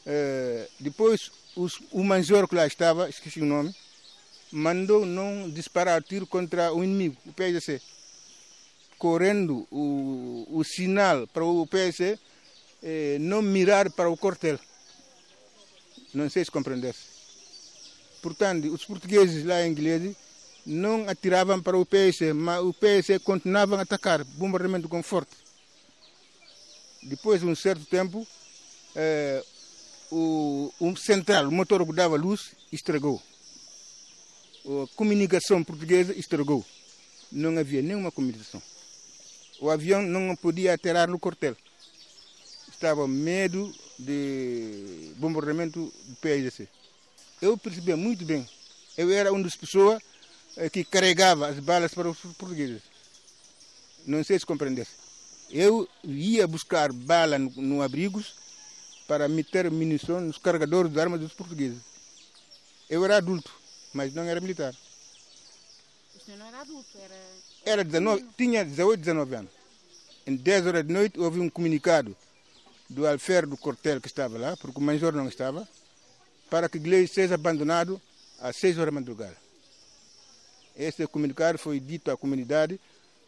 É, 0.05 0.67
depois, 0.79 1.31
os, 1.55 1.81
o 1.91 2.03
major 2.03 2.47
que 2.47 2.55
lá 2.55 2.65
estava, 2.65 3.09
esqueci 3.09 3.41
o 3.41 3.45
nome, 3.45 3.75
mandou 4.51 5.05
não 5.05 5.49
disparar 5.49 6.01
tiro 6.01 6.25
contra 6.25 6.73
o 6.73 6.83
inimigo, 6.83 7.17
o 7.25 7.33
PSC 7.33 7.81
correndo 8.99 9.65
o, 9.71 10.45
o 10.51 10.63
sinal 10.63 11.25
para 11.27 11.45
o 11.45 11.65
PS 11.65 12.19
eh, 12.83 13.17
não 13.19 13.41
mirar 13.41 13.89
para 13.91 14.09
o 14.09 14.17
quartel. 14.17 14.59
Não 16.13 16.29
sei 16.29 16.43
se 16.43 16.51
compreendesse. 16.51 16.99
Portanto, 18.21 18.71
os 18.73 18.83
portugueses 18.83 19.45
lá 19.45 19.65
ingleses 19.65 20.15
não 20.65 21.07
atiravam 21.07 21.61
para 21.61 21.77
o 21.77 21.85
PSC, 21.85 22.33
mas 22.33 22.61
o 22.61 22.73
PSC 22.73 23.19
continuava 23.19 23.77
a 23.77 23.81
atacar, 23.81 24.23
bombardeamento 24.23 24.89
com 24.89 25.01
forte. 25.01 25.31
Depois 27.01 27.39
de 27.39 27.47
um 27.47 27.55
certo 27.55 27.85
tempo, 27.85 28.27
eh, 28.95 29.41
o, 30.11 30.73
o 30.79 30.97
central, 30.97 31.47
o 31.47 31.51
motor 31.51 31.85
que 31.85 31.93
dava 31.93 32.17
luz, 32.17 32.51
estragou. 32.71 33.21
A 34.65 34.95
comunicação 34.95 35.63
portuguesa 35.63 36.13
estragou. 36.13 36.65
Não 37.31 37.57
havia 37.57 37.81
nenhuma 37.81 38.11
comunicação. 38.11 38.61
O 39.59 39.69
avião 39.69 40.01
não 40.01 40.35
podia 40.35 40.73
aterrar 40.73 41.09
no 41.09 41.19
quartel. 41.19 41.55
Estava 42.69 43.07
medo 43.07 43.73
de 43.97 45.13
bombardeamento 45.17 45.93
do 46.05 46.15
PSC. 46.15 46.67
Eu 47.41 47.57
percebia 47.57 47.97
muito 47.97 48.23
bem. 48.23 48.47
Eu 48.97 49.11
era 49.11 49.31
uma 49.31 49.43
das 49.43 49.55
pessoas 49.55 50.01
eh, 50.55 50.69
que 50.69 50.83
carregava 50.83 51.47
as 51.47 51.59
balas 51.59 51.93
para 51.93 52.09
os 52.09 52.17
portugueses. 52.17 52.81
Não 54.05 54.23
sei 54.23 54.39
se 54.39 54.45
compreendesse. 54.45 54.91
Eu 55.49 55.87
ia 56.03 56.47
buscar 56.47 56.91
bala 56.93 57.37
no, 57.37 57.49
no 57.49 57.81
abrigos 57.81 58.35
para 59.07 59.27
meter 59.27 59.69
munição 59.71 60.21
nos 60.21 60.37
carregadores 60.37 60.91
de 60.91 60.99
armas 60.99 61.19
dos 61.19 61.33
portugueses. 61.33 61.81
Eu 62.89 63.03
era 63.03 63.17
adulto, 63.17 63.51
mas 63.93 64.13
não 64.13 64.23
era 64.23 64.39
militar. 64.39 64.73
O 66.15 66.19
senhor 66.23 66.37
não 66.37 66.45
era 66.45 66.61
adulto, 66.61 66.97
era... 66.97 67.15
Era 67.69 67.83
19, 67.83 68.25
tinha 68.35 68.65
18, 68.65 68.99
19 68.99 69.35
anos. 69.35 69.51
Em 70.25 70.35
10 70.35 70.65
horas 70.65 70.87
de 70.87 70.91
noite 70.91 71.19
houve 71.19 71.39
um 71.39 71.47
comunicado 71.47 72.17
do 72.89 73.05
alfer 73.07 73.45
do 73.45 73.55
quartel 73.55 74.01
que 74.01 74.07
estava 74.07 74.39
lá, 74.39 74.57
porque 74.57 74.79
o 74.79 74.81
major 74.81 75.13
não 75.13 75.27
estava, 75.27 75.69
para 76.49 76.67
que 76.67 76.77
igreja 76.77 77.13
seja 77.13 77.35
abandonado 77.35 78.01
às 78.41 78.55
6 78.55 78.79
horas 78.79 78.91
da 78.91 78.99
madrugada. 78.99 79.37
Este 80.75 81.05
comunicado 81.05 81.59
foi 81.59 81.79
dito 81.79 82.09
à 82.09 82.17
comunidade 82.17 82.79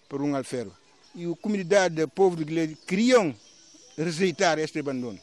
por 0.09 0.23
um 0.23 0.35
alferro. 0.35 0.75
E 1.13 1.31
a 1.31 1.35
comunidade, 1.35 2.01
o 2.01 2.07
povo 2.07 2.35
de 2.35 2.41
igreja, 2.41 2.75
queriam 2.87 3.35
rejeitar 3.95 4.57
este 4.57 4.79
abandono. 4.79 5.19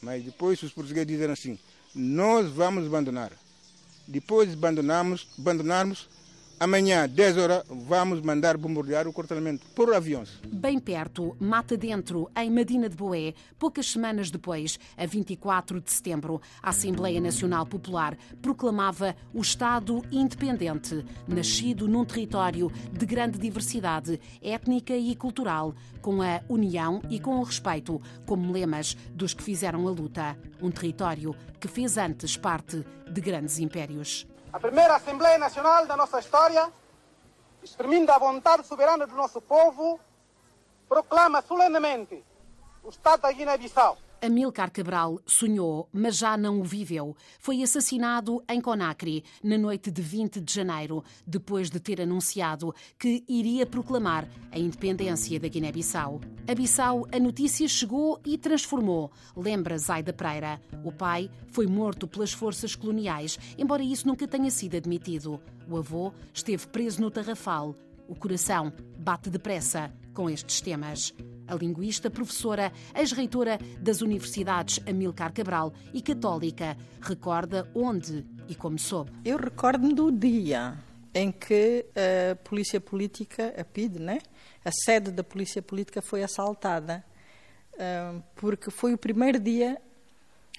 Mas 0.00 0.24
depois 0.24 0.62
os 0.62 0.72
portugueses 0.72 1.06
disseram 1.06 1.34
assim, 1.34 1.58
nós 1.94 2.50
vamos 2.50 2.86
abandonar. 2.86 3.30
Depois 4.06 4.48
de 4.48 4.54
abandonarmos, 4.54 5.28
abandonarmos, 5.38 6.08
amanhã, 6.60 7.08
10 7.08 7.36
horas, 7.36 7.62
vamos 7.68 8.20
mandar 8.20 8.56
bombardear 8.56 9.06
o 9.06 9.12
cortamento 9.12 9.66
por 9.74 9.94
aviões. 9.94 10.40
Bem 10.46 10.78
perto, 10.78 11.36
mata 11.38 11.76
dentro, 11.76 12.30
em 12.36 12.50
Medina 12.50 12.88
de 12.88 12.96
Boé, 12.96 13.34
poucas 13.58 13.90
semanas 13.90 14.30
depois, 14.30 14.78
a 14.96 15.06
24 15.06 15.80
de 15.80 15.90
setembro, 15.90 16.40
a 16.62 16.70
Assembleia 16.70 17.20
Nacional 17.20 17.66
Popular 17.66 18.16
proclamava 18.42 19.14
o 19.32 19.40
Estado 19.40 20.02
independente, 20.10 21.04
nascido 21.26 21.86
num 21.86 22.04
território 22.04 22.70
de 22.92 23.06
grande 23.06 23.38
diversidade 23.38 24.20
étnica 24.42 24.96
e 24.96 25.14
cultural, 25.14 25.74
com 26.00 26.22
a 26.22 26.40
união 26.48 27.02
e 27.10 27.20
com 27.20 27.38
o 27.38 27.42
respeito 27.42 28.00
como 28.26 28.52
lemas 28.52 28.96
dos 29.14 29.34
que 29.34 29.42
fizeram 29.42 29.86
a 29.86 29.90
luta. 29.90 30.38
Um 30.60 30.70
território 30.70 31.34
que 31.60 31.68
fez 31.68 31.96
antes 31.96 32.36
parte 32.36 32.84
de 33.10 33.20
grandes 33.20 33.58
impérios. 33.58 34.26
A 34.50 34.58
primeira 34.58 34.96
Assembleia 34.96 35.36
Nacional 35.36 35.84
da 35.86 35.94
nossa 35.94 36.18
história, 36.18 36.72
exprimindo 37.62 38.10
a 38.10 38.18
vontade 38.18 38.66
soberana 38.66 39.06
do 39.06 39.14
nosso 39.14 39.42
povo, 39.42 40.00
proclama 40.88 41.42
solenemente 41.42 42.24
o 42.82 42.88
Estado 42.88 43.20
da 43.20 43.32
Guiné-Bissau. 43.32 43.98
Amilcar 44.20 44.72
Cabral 44.72 45.20
sonhou, 45.24 45.88
mas 45.92 46.16
já 46.16 46.36
não 46.36 46.60
o 46.60 46.64
viveu. 46.64 47.16
Foi 47.38 47.62
assassinado 47.62 48.42
em 48.48 48.60
Conakry 48.60 49.24
na 49.42 49.56
noite 49.56 49.90
de 49.90 50.02
20 50.02 50.40
de 50.40 50.52
janeiro, 50.52 51.04
depois 51.26 51.70
de 51.70 51.78
ter 51.78 52.00
anunciado 52.00 52.74
que 52.98 53.24
iria 53.28 53.64
proclamar 53.64 54.28
a 54.50 54.58
independência 54.58 55.38
da 55.38 55.48
Guiné-Bissau. 55.48 56.20
A 56.48 56.54
Bissau, 56.54 57.06
a 57.12 57.18
notícia 57.18 57.68
chegou 57.68 58.20
e 58.26 58.36
transformou, 58.36 59.12
lembra 59.36 59.78
Zaida 59.78 60.12
Pereira. 60.12 60.60
O 60.84 60.90
pai 60.90 61.30
foi 61.48 61.66
morto 61.66 62.08
pelas 62.08 62.32
forças 62.32 62.74
coloniais, 62.74 63.38
embora 63.56 63.82
isso 63.82 64.06
nunca 64.06 64.26
tenha 64.26 64.50
sido 64.50 64.76
admitido. 64.76 65.40
O 65.68 65.76
avô 65.76 66.12
esteve 66.34 66.66
preso 66.66 67.00
no 67.00 67.10
Tarrafal. 67.10 67.74
O 68.08 68.14
coração 68.14 68.72
bate 68.98 69.30
depressa 69.30 69.92
com 70.14 70.28
estes 70.28 70.60
temas. 70.60 71.14
A 71.48 71.54
linguista, 71.54 72.10
professora, 72.10 72.72
ex-reitora 72.94 73.58
das 73.80 74.00
universidades 74.00 74.80
Amilcar 74.86 75.32
Cabral 75.32 75.72
e 75.92 76.02
católica, 76.02 76.76
recorda 77.00 77.68
onde 77.74 78.24
e 78.48 78.54
como 78.54 78.78
soube. 78.78 79.10
Eu 79.24 79.38
recordo-me 79.38 79.94
do 79.94 80.12
dia 80.12 80.78
em 81.14 81.32
que 81.32 81.86
a 81.96 82.36
polícia 82.36 82.80
política, 82.80 83.54
a 83.58 83.64
PID, 83.64 83.98
né? 83.98 84.18
a 84.64 84.70
sede 84.70 85.10
da 85.10 85.24
polícia 85.24 85.62
política 85.62 86.02
foi 86.02 86.22
assaltada, 86.22 87.04
porque 88.36 88.70
foi 88.70 88.94
o 88.94 88.98
primeiro 88.98 89.38
dia 89.38 89.80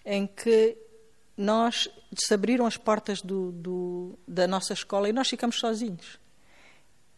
em 0.06 0.26
que 0.26 0.78
nós 1.38 1.90
se 2.18 2.34
abriram 2.34 2.66
as 2.66 2.76
portas 2.76 3.22
do, 3.22 3.52
do, 3.52 4.20
da 4.28 4.48
nossa 4.48 4.74
escola 4.74 5.08
e 5.08 5.14
nós 5.14 5.30
ficamos 5.30 5.60
sozinhos. 5.60 6.20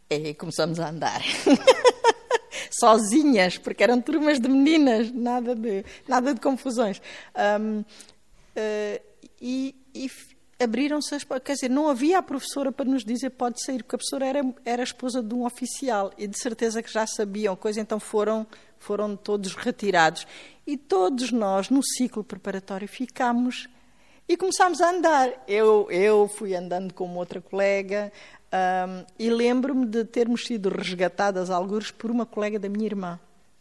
E 0.09 0.33
começamos 0.33 0.79
a 0.79 0.89
andar. 0.89 1.21
sozinhas, 2.71 3.57
porque 3.57 3.83
eram 3.83 4.01
turmas 4.01 4.39
de 4.39 4.47
meninas, 4.47 5.11
nada 5.11 5.55
de, 5.55 5.83
nada 6.07 6.33
de 6.33 6.39
confusões. 6.39 7.01
Um, 7.59 7.79
uh, 7.81 9.01
e, 9.41 9.75
e 9.93 10.09
abriram-se 10.63 11.15
as 11.15 11.23
quer 11.23 11.53
dizer, 11.53 11.69
não 11.69 11.89
havia 11.89 12.19
a 12.19 12.21
professora 12.21 12.71
para 12.71 12.85
nos 12.85 13.03
dizer 13.03 13.31
pode 13.31 13.61
sair, 13.63 13.83
porque 13.83 13.95
a 13.95 13.97
professora 13.97 14.25
era, 14.25 14.55
era 14.63 14.83
esposa 14.83 15.21
de 15.21 15.33
um 15.33 15.45
oficial 15.45 16.11
e 16.17 16.27
de 16.27 16.39
certeza 16.39 16.81
que 16.81 16.91
já 16.91 17.05
sabiam 17.07 17.55
coisa, 17.55 17.81
então 17.81 17.99
foram, 17.99 18.45
foram 18.77 19.15
todos 19.15 19.55
retirados. 19.55 20.27
E 20.65 20.77
todos 20.77 21.31
nós, 21.31 21.69
no 21.69 21.83
ciclo 21.83 22.23
preparatório, 22.23 22.87
ficámos 22.87 23.67
e 24.31 24.37
começámos 24.37 24.79
a 24.79 24.91
andar. 24.91 25.29
Eu, 25.45 25.91
eu 25.91 26.25
fui 26.25 26.55
andando 26.55 26.93
com 26.93 27.03
uma 27.03 27.17
outra 27.17 27.41
colega, 27.41 28.11
um, 28.53 29.05
e 29.19 29.29
lembro-me 29.29 29.85
de 29.85 30.05
termos 30.05 30.45
sido 30.45 30.69
resgatadas 30.69 31.49
alguns 31.49 31.91
por 31.91 32.09
uma 32.09 32.25
colega 32.25 32.57
da 32.57 32.69
minha 32.69 32.85
irmã, 32.85 33.19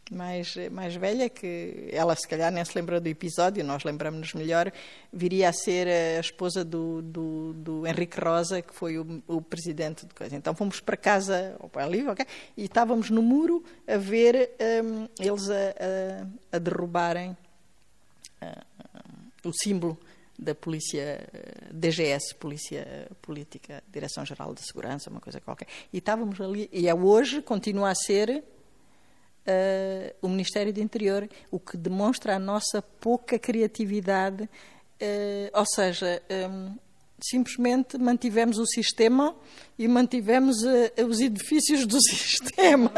mais, 0.08 0.54
mais 0.70 0.94
velha, 0.94 1.28
que 1.28 1.88
ela 1.90 2.14
se 2.14 2.26
calhar 2.28 2.52
nem 2.52 2.64
se 2.64 2.76
lembra 2.76 3.00
do 3.00 3.08
episódio, 3.08 3.64
nós 3.64 3.82
lembramos-nos 3.82 4.32
melhor, 4.32 4.72
viria 5.12 5.48
a 5.48 5.52
ser 5.52 5.88
a 5.88 6.20
esposa 6.20 6.64
do, 6.64 7.02
do, 7.02 7.52
do 7.52 7.86
Henrique 7.86 8.20
Rosa, 8.20 8.62
que 8.62 8.72
foi 8.72 8.96
o, 8.96 9.20
o, 9.26 9.42
presidente 9.42 10.06
de 10.06 10.14
coisa. 10.14 10.36
Então 10.36 10.54
fomos 10.54 10.78
para 10.78 10.96
casa, 10.96 11.56
ali, 11.74 12.08
okay? 12.08 12.26
e 12.56 12.64
estávamos 12.64 13.10
no 13.10 13.22
muro 13.22 13.64
a 13.88 13.96
ver 13.96 14.52
um, 14.84 15.08
eles 15.18 15.50
a, 15.50 15.54
a, 15.54 16.56
a 16.56 16.58
derrubarem 16.60 17.36
uh, 18.40 19.48
o 19.48 19.52
símbolo 19.52 19.98
da 20.40 20.54
Polícia 20.54 21.28
DGS, 21.70 22.34
Polícia 22.34 23.06
Política, 23.20 23.82
Direção-Geral 23.88 24.54
de 24.54 24.62
Segurança, 24.66 25.10
uma 25.10 25.20
coisa 25.20 25.40
qualquer. 25.40 25.68
E 25.92 25.98
estávamos 25.98 26.40
ali, 26.40 26.68
e 26.72 26.88
é 26.88 26.94
hoje 26.94 27.42
continua 27.42 27.90
a 27.90 27.94
ser 27.94 28.42
uh, 29.46 30.16
o 30.22 30.28
Ministério 30.28 30.72
do 30.72 30.80
Interior, 30.80 31.28
o 31.50 31.60
que 31.60 31.76
demonstra 31.76 32.36
a 32.36 32.38
nossa 32.38 32.80
pouca 32.80 33.38
criatividade, 33.38 34.44
uh, 34.44 35.58
ou 35.58 35.66
seja, 35.66 36.22
um, 36.50 36.76
simplesmente 37.26 37.98
mantivemos 37.98 38.58
o 38.58 38.66
sistema 38.66 39.34
e 39.78 39.86
mantivemos 39.88 40.62
uh, 40.62 41.06
os 41.06 41.20
edifícios 41.20 41.86
do 41.86 42.00
sistema. 42.02 42.90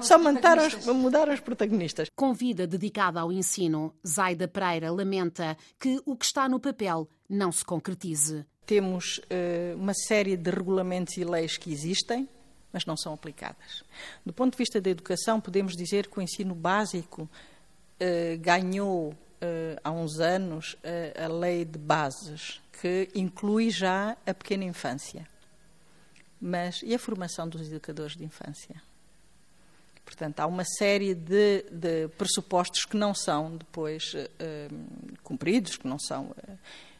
Só 0.00 0.18
mudaram 0.18 0.66
os, 0.66 0.86
mudaram 0.86 1.34
os 1.34 1.40
protagonistas. 1.40 2.08
Com 2.16 2.32
vida 2.32 2.66
dedicada 2.66 3.20
ao 3.20 3.32
ensino, 3.32 3.94
Zaida 4.06 4.48
Pereira 4.48 4.90
lamenta 4.92 5.56
que 5.78 6.00
o 6.04 6.16
que 6.16 6.24
está 6.24 6.48
no 6.48 6.60
papel 6.60 7.08
não 7.28 7.52
se 7.52 7.64
concretize. 7.64 8.44
Temos 8.66 9.18
uh, 9.18 9.76
uma 9.76 9.94
série 9.94 10.36
de 10.36 10.50
regulamentos 10.50 11.16
e 11.16 11.24
leis 11.24 11.56
que 11.56 11.72
existem, 11.72 12.28
mas 12.72 12.84
não 12.86 12.96
são 12.96 13.12
aplicadas. 13.12 13.82
Do 14.24 14.32
ponto 14.32 14.52
de 14.52 14.58
vista 14.58 14.80
da 14.80 14.90
educação, 14.90 15.40
podemos 15.40 15.76
dizer 15.76 16.08
que 16.08 16.18
o 16.18 16.22
ensino 16.22 16.54
básico 16.54 17.22
uh, 17.22 18.38
ganhou 18.38 19.14
há 19.82 19.90
uns 19.90 20.20
anos 20.20 20.76
a 21.16 21.28
lei 21.28 21.64
de 21.64 21.78
bases 21.78 22.60
que 22.80 23.08
inclui 23.14 23.70
já 23.70 24.16
a 24.26 24.34
pequena 24.34 24.64
infância. 24.64 25.26
Mas 26.40 26.80
e 26.82 26.94
a 26.94 26.98
formação 26.98 27.46
dos 27.46 27.68
educadores 27.68 28.16
de 28.16 28.24
infância? 28.24 28.82
Portanto, 30.04 30.40
há 30.40 30.46
uma 30.46 30.64
série 30.64 31.14
de, 31.14 31.64
de 31.70 32.08
pressupostos 32.16 32.84
que 32.84 32.96
não 32.96 33.14
são 33.14 33.56
depois 33.56 34.14
uh, 34.14 35.18
cumpridos, 35.22 35.76
que 35.76 35.86
não 35.86 35.98
são. 35.98 36.30
Uh, 36.30 36.58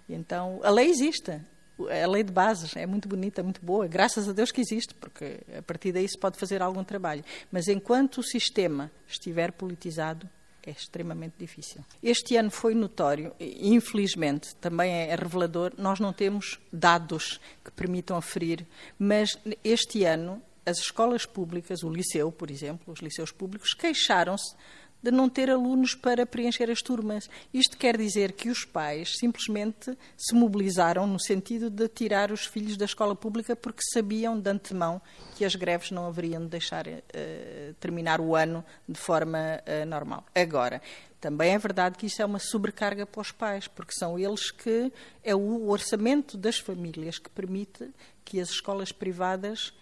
então, 0.08 0.60
a 0.62 0.70
lei 0.70 0.88
existe. 0.88 1.40
A 1.80 2.06
lei 2.06 2.22
de 2.22 2.30
bases 2.30 2.76
é 2.76 2.86
muito 2.86 3.08
bonita, 3.08 3.42
muito 3.42 3.64
boa. 3.64 3.88
Graças 3.88 4.28
a 4.28 4.32
Deus 4.32 4.52
que 4.52 4.60
existe, 4.60 4.94
porque 4.94 5.40
a 5.56 5.62
partir 5.62 5.92
daí 5.92 6.06
se 6.06 6.18
pode 6.18 6.38
fazer 6.38 6.60
algum 6.60 6.84
trabalho. 6.84 7.24
Mas 7.50 7.68
enquanto 7.68 8.18
o 8.18 8.22
sistema 8.22 8.92
estiver 9.08 9.50
politizado, 9.50 10.28
é 10.68 10.72
extremamente 10.72 11.34
difícil. 11.38 11.82
Este 12.02 12.36
ano 12.36 12.50
foi 12.50 12.74
notório, 12.74 13.32
infelizmente, 13.40 14.54
também 14.56 14.92
é 14.92 15.14
revelador, 15.14 15.72
nós 15.78 15.98
não 15.98 16.12
temos 16.12 16.58
dados 16.72 17.40
que 17.64 17.70
permitam 17.70 18.16
aferir, 18.16 18.66
mas 18.98 19.38
este 19.64 20.04
ano 20.04 20.42
as 20.66 20.78
escolas 20.78 21.24
públicas, 21.24 21.82
o 21.82 21.90
liceu, 21.90 22.30
por 22.30 22.50
exemplo, 22.50 22.92
os 22.92 23.00
liceus 23.00 23.32
públicos, 23.32 23.72
queixaram-se 23.72 24.54
de 25.02 25.10
não 25.10 25.28
ter 25.28 25.50
alunos 25.50 25.94
para 25.94 26.26
preencher 26.26 26.70
as 26.70 26.80
turmas. 26.80 27.28
Isto 27.52 27.76
quer 27.76 27.96
dizer 27.96 28.32
que 28.32 28.48
os 28.48 28.64
pais 28.64 29.16
simplesmente 29.18 29.96
se 30.16 30.34
mobilizaram 30.34 31.06
no 31.06 31.20
sentido 31.20 31.70
de 31.70 31.88
tirar 31.88 32.30
os 32.30 32.46
filhos 32.46 32.76
da 32.76 32.84
escola 32.84 33.14
pública 33.14 33.56
porque 33.56 33.80
sabiam 33.92 34.38
de 34.38 34.50
antemão 34.50 35.00
que 35.36 35.44
as 35.44 35.54
greves 35.54 35.90
não 35.90 36.06
haveriam 36.06 36.42
de 36.42 36.48
deixar 36.48 36.86
uh, 36.86 37.74
terminar 37.78 38.20
o 38.20 38.36
ano 38.36 38.64
de 38.88 38.98
forma 38.98 39.38
uh, 39.38 39.86
normal. 39.86 40.24
Agora, 40.34 40.82
também 41.20 41.52
é 41.52 41.58
verdade 41.58 41.98
que 41.98 42.06
isso 42.06 42.22
é 42.22 42.24
uma 42.24 42.38
sobrecarga 42.38 43.04
para 43.04 43.20
os 43.20 43.30
pais, 43.30 43.68
porque 43.68 43.92
são 43.92 44.18
eles 44.18 44.50
que 44.50 44.90
é 45.22 45.34
o 45.34 45.68
orçamento 45.68 46.38
das 46.38 46.58
famílias 46.58 47.18
que 47.18 47.28
permite 47.28 47.90
que 48.24 48.40
as 48.40 48.48
escolas 48.48 48.90
privadas 48.90 49.72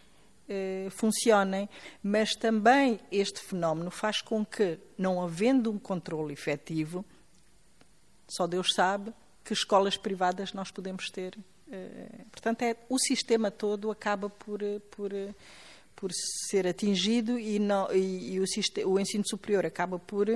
eh, 0.48 0.88
funcionem, 0.90 1.68
mas 2.02 2.34
também 2.34 2.98
este 3.12 3.40
fenómeno 3.40 3.90
faz 3.90 4.22
com 4.22 4.44
que, 4.46 4.78
não 4.96 5.22
havendo 5.22 5.70
um 5.70 5.78
controle 5.78 6.32
efetivo, 6.32 7.04
só 8.26 8.46
Deus 8.46 8.68
sabe 8.74 9.12
que 9.44 9.52
escolas 9.52 9.96
privadas 9.96 10.54
nós 10.54 10.70
podemos 10.70 11.10
ter. 11.10 11.36
Eh, 11.70 12.24
portanto, 12.32 12.62
é, 12.62 12.76
o 12.88 12.98
sistema 12.98 13.50
todo 13.50 13.90
acaba 13.90 14.30
por, 14.30 14.62
eh, 14.62 14.80
por, 14.90 15.10
por 15.94 16.10
ser 16.48 16.66
atingido 16.66 17.38
e, 17.38 17.58
não, 17.58 17.92
e, 17.92 18.34
e 18.34 18.40
o, 18.40 18.44
o 18.86 18.98
ensino 18.98 19.24
superior 19.26 19.66
acaba 19.66 19.98
por 19.98 20.28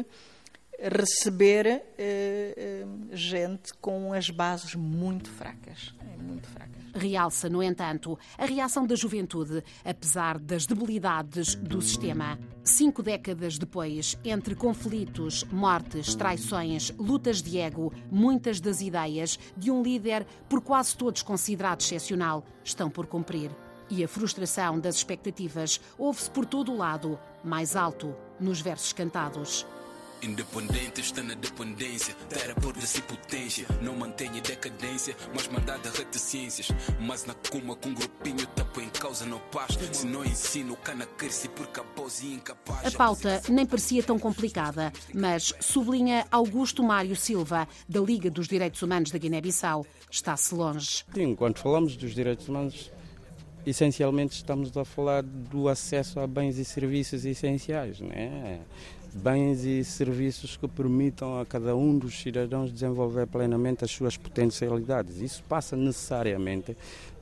receber 0.79 1.85
gente 3.13 3.75
com 3.75 4.13
as 4.13 4.31
bases 4.31 4.75
muito 4.75 5.31
fracas, 5.31 5.95
muito 6.19 6.49
fracas. 6.49 6.83
Realça, 6.95 7.49
no 7.49 7.63
entanto, 7.63 8.19
a 8.37 8.45
reação 8.45 8.87
da 8.87 8.95
juventude, 8.95 9.63
apesar 9.85 10.39
das 10.39 10.67
debilidades 10.67 11.55
do 11.55 11.81
sistema. 11.81 12.39
Cinco 12.63 13.03
décadas 13.03 13.59
depois, 13.59 14.17
entre 14.25 14.55
conflitos, 14.55 15.45
mortes, 15.45 16.15
traições, 16.15 16.91
lutas 16.99 17.43
de 17.43 17.59
ego, 17.59 17.93
muitas 18.11 18.61
das 18.61 18.81
ideias 18.81 19.39
de 19.57 19.71
um 19.71 19.83
líder 19.83 20.27
por 20.49 20.61
quase 20.61 20.97
todos 20.97 21.23
considerado 21.23 21.81
excepcional 21.81 22.45
estão 22.63 22.91
por 22.91 23.07
cumprir. 23.07 23.51
E 23.91 24.03
a 24.05 24.09
frustração 24.09 24.79
das 24.79 24.97
expectativas 24.97 25.81
ouve-se 25.99 26.31
por 26.31 26.47
todo 26.47 26.73
o 26.73 26.77
lado, 26.77 27.19
mais 27.45 27.77
alto, 27.77 28.15
nos 28.39 28.61
versos 28.61 28.93
cantados. 28.93 29.67
Independente 30.23 31.01
está 31.01 31.21
na 31.21 31.35
dependência, 31.35 32.15
terra 32.29 32.55
por 32.55 32.77
si 32.81 33.03
potência. 33.03 33.67
Não 33.81 33.97
mantenha 33.97 34.41
decadência, 34.41 35.17
mas 35.35 35.49
mandada 35.49 35.91
reticências. 35.91 36.69
Mas 37.01 37.25
na 37.25 37.35
cuma 37.51 37.75
com 37.75 37.89
um 37.89 37.95
grupinho 37.95 38.47
tapo 38.55 38.81
em 38.81 38.89
causa 38.89 39.27
no 39.27 39.41
pasto. 39.41 39.83
Se 39.93 40.07
não 40.07 40.25
ensino, 40.25 40.77
cana 40.77 41.07
cresce 41.07 41.49
por 41.49 41.67
capaz 41.67 42.23
e 42.23 42.35
incapaz. 42.35 42.87
A 42.87 42.97
pauta 42.97 43.43
nem 43.49 43.67
parecia 43.67 44.03
tão 44.03 44.17
complicada, 44.17 44.93
mas 45.13 45.53
sublinha 45.59 46.25
Augusto 46.31 46.85
Mário 46.85 47.17
Silva, 47.17 47.67
da 47.89 48.01
Liga 48.01 48.31
dos 48.31 48.47
Direitos 48.47 48.81
Humanos 48.81 49.11
da 49.11 49.19
Guiné-Bissau. 49.19 49.85
Está-se 50.09 50.55
longe. 50.55 51.05
Sim, 51.13 51.35
quando 51.35 51.59
falamos 51.59 51.97
dos 51.97 52.15
direitos 52.15 52.49
humanos, 52.49 52.93
essencialmente 53.67 54.37
estamos 54.37 54.77
a 54.77 54.85
falar 54.85 55.23
do 55.23 55.69
acesso 55.69 56.21
a 56.21 56.27
bens 56.29 56.59
e 56.59 56.65
serviços 56.65 57.25
essenciais, 57.25 57.99
né? 58.01 58.61
Bens 59.15 59.65
e 59.65 59.85
serviços 59.85 60.57
que 60.57 60.67
permitam 60.67 61.41
a 61.41 61.47
cada 61.47 61.77
um 61.77 61.99
dos 61.99 62.21
cidadãos 62.21 62.73
desenvolver 62.73 63.27
plenamente 63.27 63.85
as 63.85 63.91
suas 63.91 64.17
potencialidades. 64.17 65.21
Isso 65.21 65.43
passa 65.49 65.77
necessariamente 65.77 66.77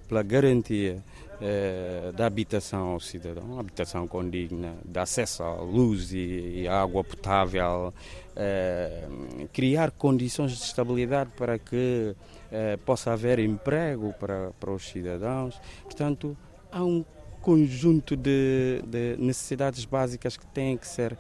pela 0.09 0.22
garantia 0.22 1.03
eh, 1.40 2.12
da 2.14 2.26
habitação 2.26 2.88
ao 2.88 3.00
cidadão, 3.00 3.59
habitação 3.59 4.07
condigna, 4.07 4.74
de 4.85 4.98
acesso 4.98 5.42
à 5.42 5.55
luz 5.55 6.12
e, 6.12 6.62
e 6.62 6.68
água 6.68 7.03
potável, 7.03 7.94
eh, 8.37 9.07
criar 9.53 9.90
condições 9.92 10.53
de 10.53 10.62
estabilidade 10.64 11.31
para 11.37 11.59
que 11.59 12.14
eh, 12.53 12.76
possa 12.85 13.12
haver 13.12 13.38
emprego 13.38 14.12
para, 14.18 14.50
para 14.59 14.70
os 14.70 14.87
cidadãos. 14.87 15.59
Portanto, 15.85 16.37
há 16.70 16.85
um 16.85 17.05
conjunto 17.40 18.16
de, 18.16 18.83
de 18.87 19.16
necessidades 19.18 19.85
básicas 19.85 20.37
que 20.37 20.46
têm 20.48 20.76
que 20.76 20.87
ser 20.87 21.16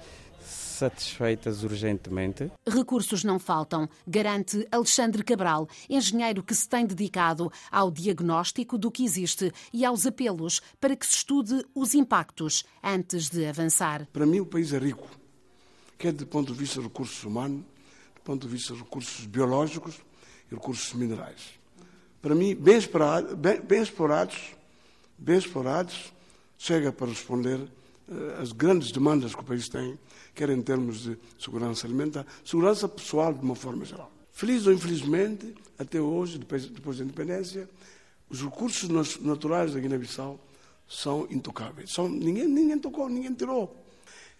satisfeitas 0.80 1.62
urgentemente? 1.62 2.50
Recursos 2.66 3.22
não 3.22 3.38
faltam, 3.38 3.88
garante 4.06 4.66
Alexandre 4.72 5.22
Cabral, 5.22 5.68
engenheiro 5.88 6.42
que 6.42 6.54
se 6.54 6.66
tem 6.66 6.86
dedicado 6.86 7.52
ao 7.70 7.90
diagnóstico 7.90 8.78
do 8.78 8.90
que 8.90 9.04
existe 9.04 9.52
e 9.72 9.84
aos 9.84 10.06
apelos 10.06 10.62
para 10.80 10.96
que 10.96 11.06
se 11.06 11.16
estude 11.16 11.64
os 11.74 11.94
impactos 11.94 12.64
antes 12.82 13.28
de 13.28 13.44
avançar. 13.44 14.08
Para 14.12 14.24
mim, 14.24 14.40
o 14.40 14.46
país 14.46 14.72
é 14.72 14.78
rico, 14.78 15.06
quer 15.98 16.12
do 16.12 16.26
ponto 16.26 16.52
de 16.52 16.58
vista 16.58 16.80
de 16.80 16.86
recursos 16.86 17.22
humanos, 17.24 17.62
do 18.14 18.20
ponto 18.24 18.46
de 18.46 18.52
vista 18.52 18.72
de 18.72 18.80
recursos 18.80 19.26
biológicos 19.26 19.96
e 20.50 20.54
recursos 20.54 20.94
minerais. 20.94 21.60
Para 22.22 22.34
mim, 22.34 22.54
bem, 22.54 22.78
explorado, 22.78 23.36
bem, 23.36 23.60
bem 23.60 23.82
explorados, 23.82 24.54
bem 25.18 25.36
explorados, 25.36 26.12
chega 26.56 26.90
para 26.90 27.08
responder 27.08 27.60
eh, 28.10 28.38
às 28.40 28.52
grandes 28.52 28.90
demandas 28.92 29.34
que 29.34 29.40
o 29.40 29.44
país 29.44 29.68
tem 29.68 29.98
quer 30.40 30.48
em 30.48 30.62
termos 30.62 31.02
de 31.02 31.18
segurança 31.38 31.86
alimentar, 31.86 32.24
segurança 32.42 32.88
pessoal 32.88 33.34
de 33.34 33.40
uma 33.40 33.54
forma 33.54 33.84
geral. 33.84 34.10
Feliz 34.32 34.66
ou 34.66 34.72
infelizmente, 34.72 35.54
até 35.78 36.00
hoje, 36.00 36.38
depois, 36.38 36.64
depois 36.64 36.96
da 36.96 37.04
independência, 37.04 37.68
os 38.30 38.40
recursos 38.40 38.88
naturais 39.20 39.74
da 39.74 39.80
Guiné-Bissau 39.80 40.40
são 40.88 41.26
intocáveis. 41.30 41.92
São, 41.92 42.08
ninguém, 42.08 42.48
ninguém 42.48 42.78
tocou, 42.78 43.06
ninguém 43.06 43.34
tirou. 43.34 43.76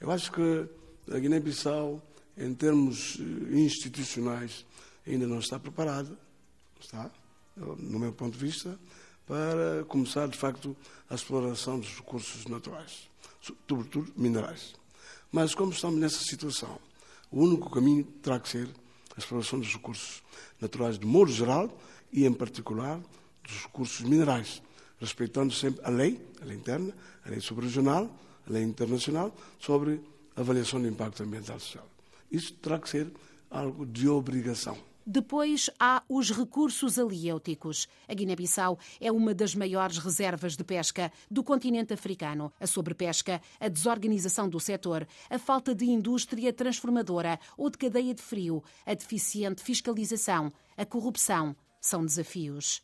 Eu 0.01 0.11
acho 0.11 0.33
que 0.33 0.67
a 1.13 1.19
Guiné-Bissau, 1.19 2.03
em 2.39 2.55
termos 2.55 3.19
eh, 3.21 3.59
institucionais, 3.59 4.65
ainda 5.07 5.27
não 5.27 5.39
está 5.39 5.59
preparada, 5.59 6.17
está, 6.81 7.11
no 7.57 7.99
meu 7.99 8.13
ponto 8.15 8.39
de 8.39 8.43
vista, 8.43 8.79
para 9.27 9.85
começar, 9.87 10.27
de 10.29 10.39
facto, 10.39 10.75
a 11.11 11.15
exploração 11.15 11.79
dos 11.79 11.95
recursos 11.95 12.47
naturais, 12.47 13.11
sobretudo 13.43 14.11
minerais. 14.17 14.80
Mas 15.33 15.55
como 15.55 15.73
estamos 15.73 16.01
nessa 16.01 16.23
situação, 16.25 16.79
o 17.31 17.43
único 17.45 17.71
caminho 17.71 18.05
terá 18.23 18.41
que 18.41 18.49
ser 18.49 18.69
a 19.15 19.19
exploração 19.19 19.61
dos 19.61 19.73
recursos 19.73 20.23
naturais 20.61 20.99
de 20.99 21.07
modo 21.07 21.31
geral 21.31 21.79
e, 22.13 22.27
em 22.27 22.33
particular, 22.33 23.01
dos 23.45 23.63
recursos 23.63 24.01
minerais, 24.01 24.63
respeitando 24.99 25.53
sempre 25.55 25.81
a 25.85 25.91
lei, 25.91 26.21
a 26.43 26.45
lei 26.45 26.57
interna, 26.57 26.95
a 27.25 27.31
lei 27.31 27.41
subregional, 27.41 28.11
a 28.47 28.53
lei 28.53 28.63
internacional, 28.63 29.35
sobre 29.59 30.01
avaliação 30.35 30.81
de 30.83 30.89
impacto 30.89 31.23
ambiental 31.23 31.61
social. 31.61 31.89
Isso 32.31 32.53
terá 32.55 32.79
que 32.79 32.89
ser 32.89 33.13
algo 33.51 33.87
de 33.87 34.09
obrigação. 34.09 34.90
Depois 35.07 35.71
há 35.79 36.03
os 36.09 36.31
recursos 36.31 36.99
aliêuticos. 36.99 37.89
A 38.07 38.15
Guiné-Bissau 38.15 38.79
é 39.01 39.11
uma 39.11 39.35
das 39.35 39.55
maiores 39.55 39.99
reservas 39.99 40.57
de 40.57 40.65
pesca 40.65 41.11
do 41.31 41.43
continente 41.43 41.95
africano. 41.95 42.53
A 42.61 42.67
sobrepesca, 42.67 43.41
a 43.59 43.69
desorganização 43.69 44.49
do 44.49 44.61
setor, 44.61 45.07
a 45.29 45.39
falta 45.39 45.75
de 45.75 45.87
indústria 45.87 46.53
transformadora 46.53 47.41
ou 47.57 47.71
de 47.71 47.79
cadeia 47.79 48.15
de 48.15 48.23
frio, 48.23 48.63
a 48.85 48.95
deficiente 48.95 49.63
fiscalização, 49.63 50.53
a 50.77 50.85
corrupção 50.85 51.57
são 51.81 52.05
desafios. 52.05 52.83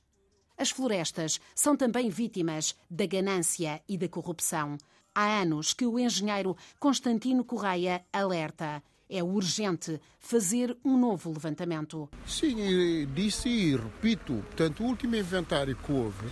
As 0.58 0.70
florestas 0.70 1.38
são 1.54 1.76
também 1.76 2.08
vítimas 2.08 2.74
da 2.90 3.04
ganância 3.04 3.82
e 3.86 3.98
da 3.98 4.08
corrupção. 4.08 4.78
Há 5.14 5.40
anos 5.40 5.74
que 5.74 5.86
o 5.86 5.98
engenheiro 5.98 6.56
Constantino 6.78 7.44
Correia 7.44 8.04
alerta 8.12 8.82
é 9.08 9.22
urgente 9.22 10.00
fazer 10.18 10.76
um 10.84 10.98
novo 10.98 11.32
levantamento. 11.32 12.10
Sim, 12.26 13.06
disse 13.14 13.48
e 13.48 13.76
repito, 13.76 14.42
portanto, 14.46 14.82
o 14.82 14.86
último 14.86 15.14
inventário 15.16 15.76
que 15.76 15.92
houve, 15.92 16.26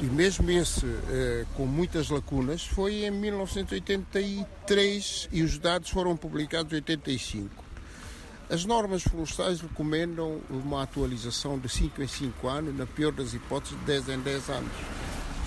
e 0.00 0.04
mesmo 0.04 0.50
esse 0.50 0.84
eh, 1.08 1.46
com 1.54 1.66
muitas 1.66 2.10
lacunas, 2.10 2.64
foi 2.64 3.04
em 3.04 3.10
1983 3.10 5.28
e 5.32 5.42
os 5.42 5.58
dados 5.58 5.90
foram 5.90 6.16
publicados 6.16 6.72
em 6.72 6.76
85. 6.76 7.66
As 8.48 8.64
normas 8.64 9.02
florestais 9.02 9.60
recomendam 9.60 10.40
uma 10.48 10.80
atualização 10.82 11.58
de 11.58 11.68
5 11.68 12.00
em 12.02 12.06
5 12.06 12.46
anos, 12.46 12.76
na 12.76 12.86
pior 12.86 13.10
das 13.10 13.34
hipóteses, 13.34 13.76
de 13.80 13.84
10 13.84 14.08
em 14.10 14.20
10 14.20 14.50
anos. 14.50 14.70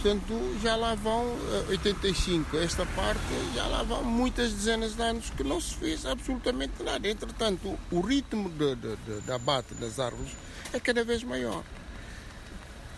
Portanto, 0.01 0.59
já 0.63 0.77
lá 0.77 0.95
vão 0.95 1.25
85, 1.67 2.55
eh, 2.55 2.63
esta 2.63 2.85
parte, 2.85 3.19
já 3.53 3.67
lá 3.67 3.83
vão 3.83 4.01
muitas 4.01 4.53
dezenas 4.53 4.95
de 4.95 5.01
anos 5.01 5.29
que 5.29 5.43
não 5.43 5.59
se 5.59 5.75
fez 5.75 6.05
absolutamente 6.05 6.81
nada. 6.81 7.05
Entretanto, 7.05 7.77
o 7.91 7.99
ritmo 7.99 8.49
de, 8.49 8.75
de, 8.75 8.95
de, 8.95 9.21
de 9.21 9.31
abate 9.31 9.73
das 9.73 9.99
árvores 9.99 10.31
é 10.71 10.79
cada 10.79 11.03
vez 11.03 11.21
maior. 11.21 11.63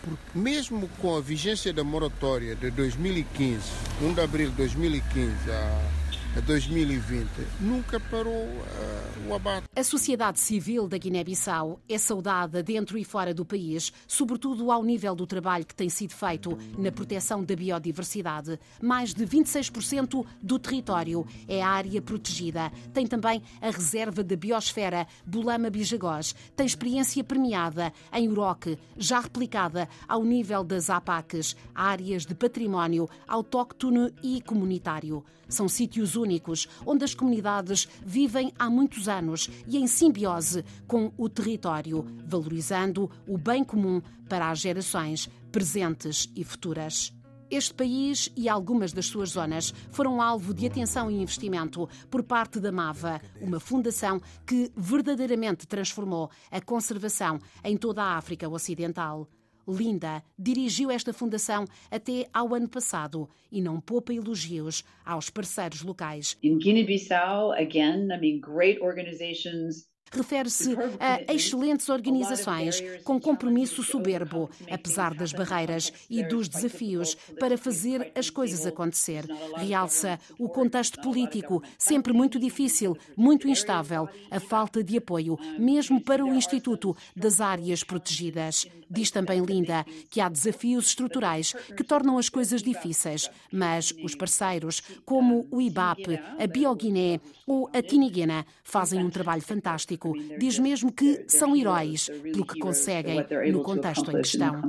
Porque 0.00 0.38
mesmo 0.38 0.88
com 1.00 1.16
a 1.16 1.20
vigência 1.20 1.72
da 1.72 1.82
moratória 1.82 2.54
de 2.54 2.70
2015, 2.70 3.62
1 4.00 4.14
de 4.14 4.20
abril 4.20 4.50
de 4.50 4.56
2015 4.56 5.32
a 5.50 6.01
2020 6.40 7.28
nunca 7.60 8.00
parou 8.00 8.32
uh, 8.32 9.28
o 9.28 9.34
abate. 9.34 9.66
A 9.76 9.84
sociedade 9.84 10.40
civil 10.40 10.88
da 10.88 10.96
Guiné-Bissau 10.96 11.78
é 11.88 11.98
saudada 11.98 12.62
dentro 12.62 12.96
e 12.96 13.04
fora 13.04 13.34
do 13.34 13.44
país, 13.44 13.92
sobretudo 14.06 14.70
ao 14.70 14.82
nível 14.82 15.14
do 15.14 15.26
trabalho 15.26 15.66
que 15.66 15.74
tem 15.74 15.90
sido 15.90 16.12
feito 16.14 16.56
na 16.78 16.90
proteção 16.90 17.44
da 17.44 17.54
biodiversidade. 17.54 18.58
Mais 18.80 19.12
de 19.12 19.26
26% 19.26 20.24
do 20.42 20.58
território 20.58 21.26
é 21.46 21.62
área 21.62 22.00
protegida. 22.00 22.72
Tem 22.94 23.06
também 23.06 23.42
a 23.60 23.70
reserva 23.70 24.24
da 24.24 24.36
biosfera 24.36 25.06
Bulama-Bijagós. 25.26 26.34
Tem 26.56 26.64
experiência 26.64 27.22
premiada 27.22 27.92
em 28.12 28.28
Uroque, 28.28 28.78
já 28.96 29.20
replicada 29.20 29.88
ao 30.08 30.24
nível 30.24 30.64
das 30.64 30.88
APACs, 30.88 31.54
áreas 31.74 32.24
de 32.24 32.34
património 32.34 33.08
autóctone 33.28 34.14
e 34.22 34.40
comunitário. 34.40 35.22
São 35.52 35.68
sítios 35.68 36.16
únicos 36.16 36.66
onde 36.86 37.04
as 37.04 37.14
comunidades 37.14 37.86
vivem 38.02 38.54
há 38.58 38.70
muitos 38.70 39.06
anos 39.06 39.50
e 39.66 39.76
em 39.76 39.86
simbiose 39.86 40.64
com 40.86 41.12
o 41.18 41.28
território, 41.28 42.06
valorizando 42.24 43.10
o 43.28 43.36
bem 43.36 43.62
comum 43.62 44.00
para 44.30 44.50
as 44.50 44.60
gerações 44.60 45.28
presentes 45.52 46.26
e 46.34 46.42
futuras. 46.42 47.12
Este 47.50 47.74
país 47.74 48.30
e 48.34 48.48
algumas 48.48 48.94
das 48.94 49.04
suas 49.04 49.32
zonas 49.32 49.74
foram 49.90 50.22
alvo 50.22 50.54
de 50.54 50.66
atenção 50.66 51.10
e 51.10 51.20
investimento 51.20 51.86
por 52.10 52.22
parte 52.22 52.58
da 52.58 52.72
MAVA, 52.72 53.20
uma 53.38 53.60
fundação 53.60 54.22
que 54.46 54.72
verdadeiramente 54.74 55.66
transformou 55.66 56.30
a 56.50 56.62
conservação 56.62 57.38
em 57.62 57.76
toda 57.76 58.02
a 58.02 58.16
África 58.16 58.48
Ocidental. 58.48 59.28
Linda 59.66 60.22
dirigiu 60.38 60.90
esta 60.90 61.12
fundação 61.12 61.64
até 61.90 62.28
ao 62.32 62.54
ano 62.54 62.68
passado 62.68 63.28
e 63.50 63.60
não 63.60 63.80
poupa 63.80 64.12
elogios 64.12 64.84
aos 65.04 65.30
parceiros 65.30 65.82
locais. 65.82 66.36
In 66.42 66.58
Guinea-Bissau, 66.58 67.52
again, 67.52 68.08
I 68.12 68.18
mean, 68.18 68.40
great 68.40 68.80
organizations 68.80 69.91
refere-se 70.12 70.76
a 71.00 71.32
excelentes 71.32 71.88
organizações 71.88 72.82
com 73.04 73.20
compromisso 73.20 73.82
soberbo, 73.82 74.50
apesar 74.70 75.14
das 75.14 75.32
barreiras 75.32 75.92
e 76.08 76.22
dos 76.22 76.48
desafios, 76.48 77.16
para 77.38 77.56
fazer 77.56 78.12
as 78.14 78.30
coisas 78.30 78.66
acontecer. 78.66 79.24
Realça 79.56 80.18
o 80.38 80.48
contexto 80.48 81.00
político, 81.00 81.62
sempre 81.78 82.12
muito 82.12 82.38
difícil, 82.38 82.96
muito 83.16 83.48
instável, 83.48 84.08
a 84.30 84.40
falta 84.40 84.82
de 84.82 84.96
apoio, 84.96 85.38
mesmo 85.58 86.00
para 86.00 86.24
o 86.24 86.34
Instituto 86.34 86.96
das 87.16 87.40
Áreas 87.40 87.82
Protegidas. 87.82 88.66
Diz 88.90 89.10
também 89.10 89.42
Linda 89.42 89.86
que 90.10 90.20
há 90.20 90.28
desafios 90.28 90.88
estruturais 90.88 91.54
que 91.74 91.82
tornam 91.82 92.18
as 92.18 92.28
coisas 92.28 92.62
difíceis, 92.62 93.30
mas 93.50 93.94
os 94.02 94.14
parceiros, 94.14 94.82
como 95.06 95.46
o 95.50 95.62
IBAP, 95.62 96.20
a 96.38 96.46
Bioguiné 96.46 97.18
ou 97.46 97.70
a 97.72 97.80
Tiniguena, 97.80 98.44
fazem 98.62 99.02
um 99.02 99.08
trabalho 99.08 99.40
fantástico 99.40 100.01
diz 100.38 100.58
mesmo 100.58 100.92
que 100.92 101.24
são 101.28 101.56
heróis 101.56 102.08
pelo 102.22 102.46
que 102.46 102.58
conseguem 102.58 103.24
no 103.50 103.62
contexto 103.62 104.10
em 104.10 104.16
questão. 104.16 104.62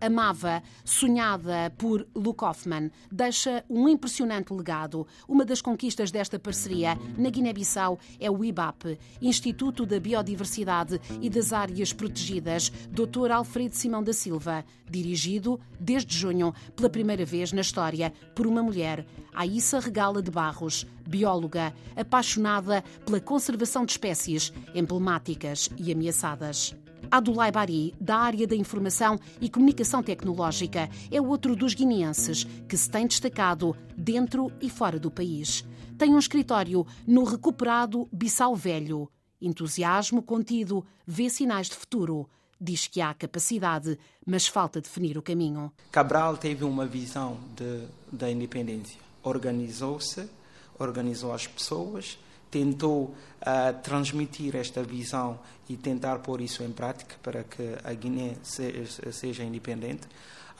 A 0.00 0.10
Mava, 0.10 0.62
sonhada 0.84 1.72
por 1.76 2.06
Luke 2.14 2.44
Hoffman, 2.44 2.90
deixa 3.10 3.64
um 3.68 3.88
impressionante 3.88 4.52
legado. 4.52 5.06
Uma 5.28 5.44
das 5.44 5.60
conquistas 5.60 6.10
desta 6.10 6.38
parceria 6.38 6.98
na 7.16 7.30
Guiné-Bissau 7.30 7.98
é 8.20 8.30
o 8.30 8.44
IBAP, 8.44 8.98
Instituto 9.20 9.86
da 9.86 9.98
Biodiversidade 9.98 11.00
e 11.20 11.28
das 11.28 11.52
Áreas 11.52 11.92
Protegidas, 11.92 12.70
Dr. 12.90 13.30
Alfredo 13.30 13.74
Simão 13.74 14.02
da 14.02 14.12
Silva, 14.12 14.64
dirigido 14.88 15.58
desde 15.80 16.16
junho 16.16 16.54
pela 16.76 16.90
primeira 16.90 17.24
vez 17.24 17.52
na 17.52 17.60
história 17.60 18.12
por 18.34 18.46
uma 18.46 18.62
mulher, 18.62 19.04
Aissa 19.34 19.80
Regala 19.80 20.22
de 20.22 20.30
Barros, 20.30 20.86
bióloga 21.06 21.74
apaixonada 21.96 22.82
pela 23.04 23.20
conservação 23.20 23.84
de 23.84 23.92
espécies 23.92 24.52
emblemáticas 24.74 25.68
e 25.76 25.92
ameaçadas. 25.92 26.74
Adulai 27.10 27.50
Bari, 27.52 27.94
da 28.00 28.16
área 28.16 28.46
da 28.46 28.56
informação 28.56 29.18
e 29.40 29.48
comunicação 29.48 30.02
tecnológica, 30.02 30.88
é 31.10 31.20
outro 31.20 31.54
dos 31.54 31.74
guineenses 31.74 32.44
que 32.68 32.76
se 32.76 32.90
tem 32.90 33.06
destacado 33.06 33.76
dentro 33.96 34.50
e 34.60 34.70
fora 34.70 34.98
do 34.98 35.10
país. 35.10 35.64
Tem 35.98 36.14
um 36.14 36.18
escritório 36.18 36.86
no 37.06 37.24
recuperado 37.24 38.08
Bissau 38.10 38.56
Velho. 38.56 39.10
Entusiasmo 39.40 40.22
contido, 40.22 40.84
vê 41.06 41.28
sinais 41.28 41.68
de 41.68 41.74
futuro. 41.74 42.28
Diz 42.60 42.86
que 42.86 43.00
há 43.00 43.12
capacidade, 43.12 43.98
mas 44.24 44.46
falta 44.46 44.80
definir 44.80 45.18
o 45.18 45.22
caminho. 45.22 45.72
Cabral 45.90 46.36
teve 46.36 46.64
uma 46.64 46.86
visão 46.86 47.36
de, 47.56 47.84
da 48.10 48.30
independência. 48.30 49.00
Organizou-se 49.22 50.28
organizou 50.78 51.32
as 51.32 51.46
pessoas, 51.46 52.18
tentou 52.50 53.04
uh, 53.04 53.82
transmitir 53.82 54.54
esta 54.54 54.82
visão 54.82 55.38
e 55.68 55.76
tentar 55.76 56.18
pôr 56.18 56.40
isso 56.40 56.62
em 56.62 56.70
prática 56.70 57.16
para 57.22 57.42
que 57.44 57.76
a 57.82 57.92
Guiné 57.94 58.36
seja, 58.42 59.10
seja 59.10 59.42
independente. 59.42 60.06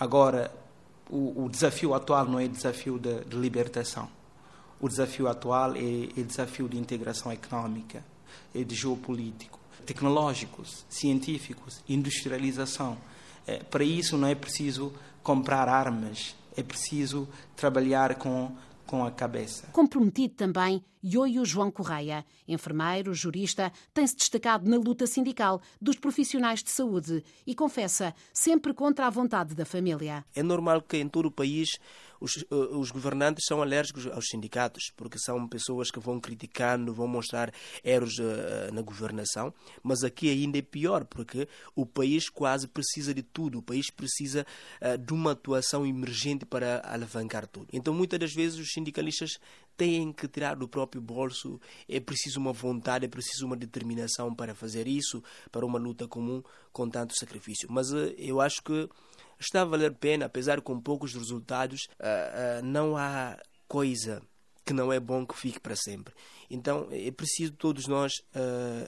Agora, 0.00 0.50
o, 1.10 1.44
o, 1.44 1.48
desafio 1.50 1.94
atual 1.94 2.24
não 2.24 2.40
é 2.40 2.48
desafio 2.48 2.98
de, 2.98 3.24
de 3.24 3.36
libertação. 3.36 4.08
O 4.80 4.88
desafio 4.88 5.28
atual 5.28 5.76
é, 5.76 5.80
é 6.18 6.22
desafio 6.22 6.68
de 6.68 6.78
integração 6.78 7.30
económica, 7.30 8.02
é 8.54 8.64
de 8.64 8.74
geopolítico, 8.74 9.60
tecnológicos, 9.84 10.86
científicos, 10.88 11.84
industrialização. 11.86 12.96
É, 13.46 13.58
para 13.58 13.84
isso 13.84 14.16
não 14.16 14.28
é 14.28 14.34
preciso 14.34 14.92
comprar 15.22 15.68
armas, 15.68 16.34
é 16.56 16.62
preciso 16.62 17.28
trabalhar 17.54 18.14
com 18.14 18.50
com 18.86 19.04
a 19.04 19.10
cabeça. 19.10 19.66
Comprometido 19.72 20.34
também, 20.34 20.84
Ioio 21.04 21.44
João 21.44 21.70
Correia, 21.70 22.24
enfermeiro, 22.46 23.12
jurista, 23.12 23.72
tem-se 23.92 24.16
destacado 24.16 24.70
na 24.70 24.76
luta 24.76 25.06
sindical 25.06 25.60
dos 25.80 25.96
profissionais 25.96 26.62
de 26.62 26.70
saúde 26.70 27.24
e 27.44 27.54
confessa 27.54 28.14
sempre 28.32 28.72
contra 28.72 29.06
a 29.06 29.10
vontade 29.10 29.54
da 29.54 29.64
família. 29.64 30.24
É 30.34 30.42
normal 30.42 30.80
que 30.82 30.96
em 30.96 31.08
todo 31.08 31.26
o 31.26 31.30
país 31.30 31.70
os, 32.20 32.36
eh, 32.36 32.54
os 32.76 32.92
governantes 32.92 33.44
são 33.46 33.60
alérgicos 33.60 34.06
aos 34.06 34.26
sindicatos, 34.28 34.92
porque 34.96 35.18
são 35.18 35.48
pessoas 35.48 35.90
que 35.90 35.98
vão 35.98 36.20
criticando, 36.20 36.94
vão 36.94 37.08
mostrar 37.08 37.52
erros 37.82 38.18
uh, 38.18 38.72
na 38.72 38.80
governação, 38.80 39.52
mas 39.82 40.04
aqui 40.04 40.30
ainda 40.30 40.56
é 40.58 40.62
pior, 40.62 41.04
porque 41.04 41.48
o 41.74 41.84
país 41.84 42.28
quase 42.28 42.68
precisa 42.68 43.12
de 43.12 43.22
tudo, 43.22 43.58
o 43.58 43.62
país 43.62 43.90
precisa 43.90 44.46
de 45.00 45.12
uma 45.12 45.32
atuação 45.32 45.84
emergente 45.84 46.46
para 46.46 46.80
alavancar 46.84 47.46
tudo. 47.46 47.66
Então, 47.72 47.92
muitas 47.92 48.18
das 48.18 48.32
vezes, 48.32 48.58
os 48.58 48.72
sindicalistas 48.72 49.38
têm 49.82 50.12
que 50.12 50.28
tirar 50.28 50.54
do 50.54 50.68
próprio 50.68 51.02
bolso, 51.02 51.60
é 51.88 51.98
preciso 51.98 52.38
uma 52.38 52.52
vontade, 52.52 53.04
é 53.04 53.08
preciso 53.08 53.44
uma 53.44 53.56
determinação 53.56 54.32
para 54.32 54.54
fazer 54.54 54.86
isso, 54.86 55.20
para 55.50 55.66
uma 55.66 55.76
luta 55.76 56.06
comum 56.06 56.40
com 56.72 56.88
tanto 56.88 57.18
sacrifício. 57.18 57.66
Mas 57.68 57.92
uh, 57.92 58.14
eu 58.16 58.40
acho 58.40 58.62
que 58.62 58.88
está 59.40 59.62
a 59.62 59.64
valer 59.64 59.90
a 59.90 59.94
pena, 59.94 60.26
apesar 60.26 60.60
com 60.60 60.80
poucos 60.80 61.14
resultados, 61.14 61.88
uh, 61.98 62.60
uh, 62.60 62.64
não 62.64 62.96
há 62.96 63.36
coisa 63.66 64.22
que 64.64 64.72
não 64.72 64.92
é 64.92 65.00
bom 65.00 65.26
que 65.26 65.36
fique 65.36 65.58
para 65.58 65.74
sempre. 65.74 66.14
Então 66.48 66.86
é 66.92 67.10
preciso 67.10 67.52
todos 67.54 67.88
nós 67.88 68.12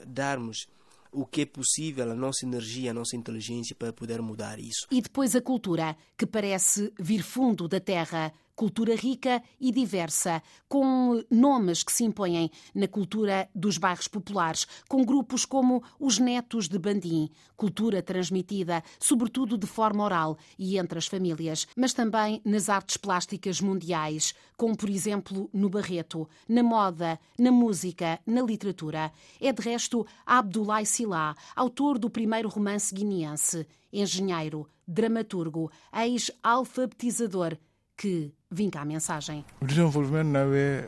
darmos 0.07 0.67
o 1.11 1.25
que 1.25 1.41
é 1.41 1.45
possível, 1.45 2.09
a 2.09 2.15
nossa 2.15 2.45
energia, 2.45 2.91
a 2.91 2.93
nossa 2.93 3.17
inteligência 3.17 3.75
para 3.75 3.91
poder 3.91 4.21
mudar 4.21 4.57
isso. 4.57 4.87
E 4.89 5.01
depois 5.01 5.35
a 5.35 5.41
cultura, 5.41 5.97
que 6.17 6.25
parece 6.25 6.93
vir 6.97 7.21
fundo 7.21 7.67
da 7.67 7.81
terra 7.81 8.31
cultura 8.55 8.95
rica 8.95 9.43
e 9.59 9.71
diversa, 9.71 10.41
com 10.67 11.23
nomes 11.29 11.83
que 11.83 11.91
se 11.91 12.03
impõem 12.03 12.49
na 12.73 12.87
cultura 12.87 13.49
dos 13.53 13.77
bairros 13.77 14.07
populares, 14.07 14.65
com 14.87 15.03
grupos 15.03 15.45
como 15.45 15.83
os 15.99 16.17
Netos 16.19 16.67
de 16.67 16.79
Bandim, 16.79 17.29
cultura 17.55 18.01
transmitida 18.01 18.83
sobretudo 18.99 19.57
de 19.57 19.67
forma 19.67 20.03
oral 20.03 20.37
e 20.57 20.77
entre 20.77 20.97
as 20.97 21.07
famílias, 21.07 21.67
mas 21.75 21.93
também 21.93 22.41
nas 22.45 22.69
artes 22.69 22.97
plásticas 22.97 23.61
mundiais, 23.61 24.33
como 24.57 24.75
por 24.75 24.89
exemplo 24.89 25.49
no 25.53 25.69
Barreto, 25.69 26.27
na 26.47 26.63
moda, 26.63 27.19
na 27.37 27.51
música, 27.51 28.19
na 28.25 28.41
literatura. 28.41 29.11
É 29.39 29.51
de 29.51 29.61
resto 29.61 30.05
Abdoulaye 30.25 30.85
Silá, 30.85 31.35
autor 31.55 31.99
do 31.99 32.09
primeiro 32.09 32.49
romance 32.49 32.93
guineense, 32.93 33.67
engenheiro, 33.91 34.67
dramaturgo, 34.87 35.71
ex-alfabetizador, 35.93 37.57
que 37.97 38.33
vinca 38.55 38.79
a 38.79 38.85
mensagem. 38.85 39.45
O 39.59 39.65
desenvolvimento 39.65 40.27
não 40.27 40.53
é 40.53 40.87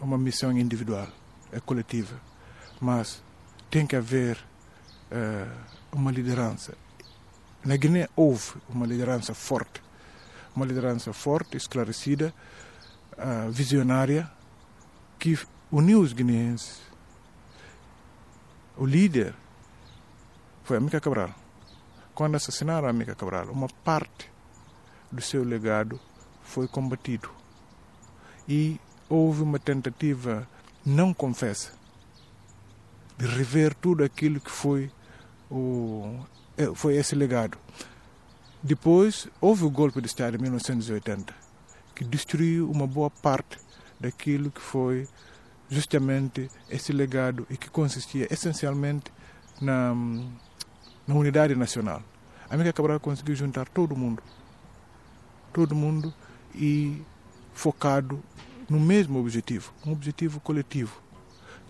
uma 0.00 0.16
missão 0.16 0.52
individual, 0.52 1.08
é 1.52 1.58
coletiva, 1.58 2.14
mas 2.80 3.20
tem 3.68 3.84
que 3.86 3.96
haver 3.96 4.38
uh, 5.10 5.52
uma 5.92 6.12
liderança. 6.12 6.74
Na 7.64 7.76
Guiné 7.76 8.08
houve 8.14 8.52
uma 8.68 8.86
liderança 8.86 9.34
forte, 9.34 9.82
uma 10.54 10.64
liderança 10.64 11.12
forte, 11.12 11.56
esclarecida, 11.56 12.32
uh, 13.14 13.50
visionária, 13.50 14.30
que 15.18 15.36
uniu 15.72 16.00
os 16.00 16.12
guineenses. 16.12 16.80
O 18.76 18.86
líder 18.86 19.34
foi 20.62 20.76
a 20.76 20.80
Mica 20.80 21.00
Cabral. 21.00 21.34
Quando 22.14 22.36
assassinaram 22.36 22.86
a 22.86 22.92
Mica 22.92 23.16
Cabral, 23.16 23.46
uma 23.50 23.68
parte 23.68 24.30
do 25.10 25.20
seu 25.20 25.42
legado 25.42 26.00
foi 26.48 26.66
combatido. 26.66 27.30
E 28.48 28.80
houve 29.08 29.42
uma 29.42 29.58
tentativa 29.58 30.48
não 30.84 31.12
confessa 31.12 31.72
de 33.16 33.26
rever 33.26 33.74
tudo 33.74 34.02
aquilo 34.02 34.40
que 34.40 34.50
foi 34.50 34.90
o 35.50 36.18
é, 36.56 36.66
foi 36.74 36.96
esse 36.96 37.14
legado. 37.14 37.58
Depois 38.62 39.28
houve 39.40 39.64
o 39.64 39.70
golpe 39.70 40.00
de 40.00 40.06
Estado 40.06 40.36
em 40.36 40.40
1980 40.40 41.34
que 41.94 42.04
destruiu 42.04 42.70
uma 42.70 42.86
boa 42.86 43.10
parte 43.10 43.58
daquilo 44.00 44.50
que 44.50 44.60
foi 44.60 45.08
justamente 45.68 46.50
esse 46.70 46.92
legado 46.92 47.46
e 47.50 47.56
que 47.56 47.68
consistia 47.68 48.26
essencialmente 48.32 49.12
na, 49.60 49.94
na 51.06 51.14
unidade 51.14 51.54
nacional. 51.54 52.02
A 52.48 52.54
América 52.54 52.76
Cabral 52.76 53.00
conseguiu 53.00 53.34
juntar 53.34 53.68
todo 53.68 53.96
mundo, 53.96 54.22
todo 55.52 55.74
mundo 55.74 56.14
e 56.54 57.02
focado 57.52 58.22
no 58.68 58.78
mesmo 58.78 59.18
objetivo, 59.18 59.72
um 59.86 59.92
objetivo 59.92 60.40
coletivo. 60.40 61.00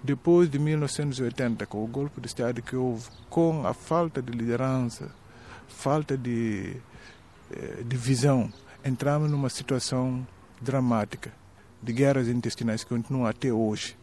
Depois 0.03 0.49
de 0.49 0.59
1980, 0.59 1.67
com 1.67 1.83
o 1.83 1.87
golpe 1.87 2.21
de 2.21 2.29
Estado 2.29 2.63
que 2.63 2.77
houve, 2.77 3.09
com 3.29 3.67
a 3.67 3.75
falta 3.75 4.23
de 4.23 4.33
liderança, 4.33 5.11
falta 5.67 6.17
de, 6.17 6.77
eh, 7.51 7.83
de 7.85 7.97
visão, 7.97 8.53
entramos 8.85 9.31
numa 9.31 9.49
situação 9.49 10.27
dramática 10.61 11.33
de 11.83 11.93
guerras 11.93 12.29
intestinais 12.29 12.85
que 12.85 12.91
continuam 12.91 13.27
até 13.27 13.53
hoje. 13.53 13.97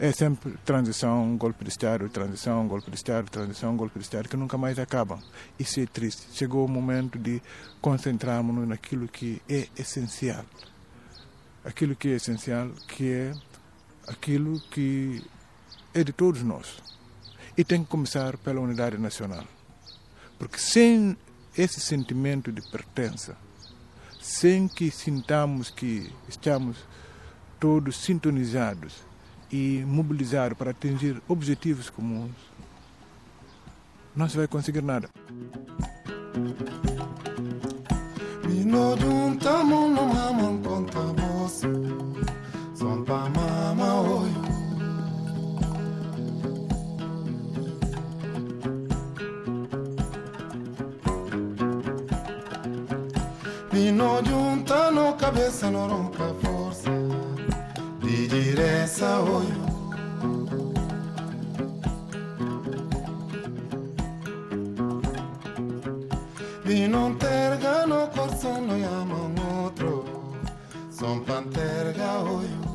É 0.00 0.12
sempre 0.12 0.56
transição, 0.64 1.36
golpe 1.36 1.64
de 1.64 1.70
Estado, 1.70 2.08
transição, 2.08 2.68
golpe 2.68 2.88
de 2.88 2.96
Estado, 2.96 3.28
transição, 3.28 3.76
golpe 3.76 3.98
de 3.98 4.04
Estado, 4.04 4.28
que 4.28 4.36
nunca 4.36 4.56
mais 4.56 4.78
acabam. 4.78 5.18
Isso 5.58 5.80
é 5.80 5.86
triste. 5.86 6.28
Chegou 6.34 6.64
o 6.64 6.68
momento 6.68 7.18
de 7.18 7.42
concentrarmos 7.80 8.68
naquilo 8.68 9.08
que 9.08 9.42
é 9.48 9.66
essencial. 9.76 10.44
Aquilo 11.64 11.96
que 11.96 12.10
é 12.10 12.12
essencial, 12.12 12.70
que 12.86 13.10
é 13.10 13.34
aquilo 14.06 14.60
que 14.70 15.20
é 15.92 16.04
de 16.04 16.12
todos 16.12 16.44
nós. 16.44 16.80
E 17.56 17.64
tem 17.64 17.82
que 17.82 17.90
começar 17.90 18.36
pela 18.38 18.60
unidade 18.60 18.98
nacional. 18.98 19.44
Porque 20.38 20.60
sem 20.60 21.16
esse 21.56 21.80
sentimento 21.80 22.52
de 22.52 22.62
pertença, 22.70 23.36
sem 24.22 24.68
que 24.68 24.92
sintamos 24.92 25.70
que 25.70 26.08
estamos 26.28 26.76
todos 27.58 27.96
sintonizados 27.96 29.07
e 29.50 29.84
mobilizados 29.86 30.56
para 30.56 30.70
atingir 30.70 31.22
objetivos 31.28 31.90
comuns, 31.90 32.32
não 34.14 34.28
se 34.28 34.36
vai 34.36 34.46
conseguir 34.46 34.82
nada. 34.82 35.08
Cabeça, 55.18 55.70
força 55.70 56.07
diresa 58.28 59.20
hoyo. 59.20 59.76
Vi 66.64 66.86
non 66.86 67.16
tergano 67.16 68.08
corso, 68.08 68.60
noi 68.60 68.84
amo 68.84 69.24
un 69.24 69.38
altro, 69.38 70.04
son 70.90 71.24
panterga 71.24 72.20
hoyo. 72.20 72.67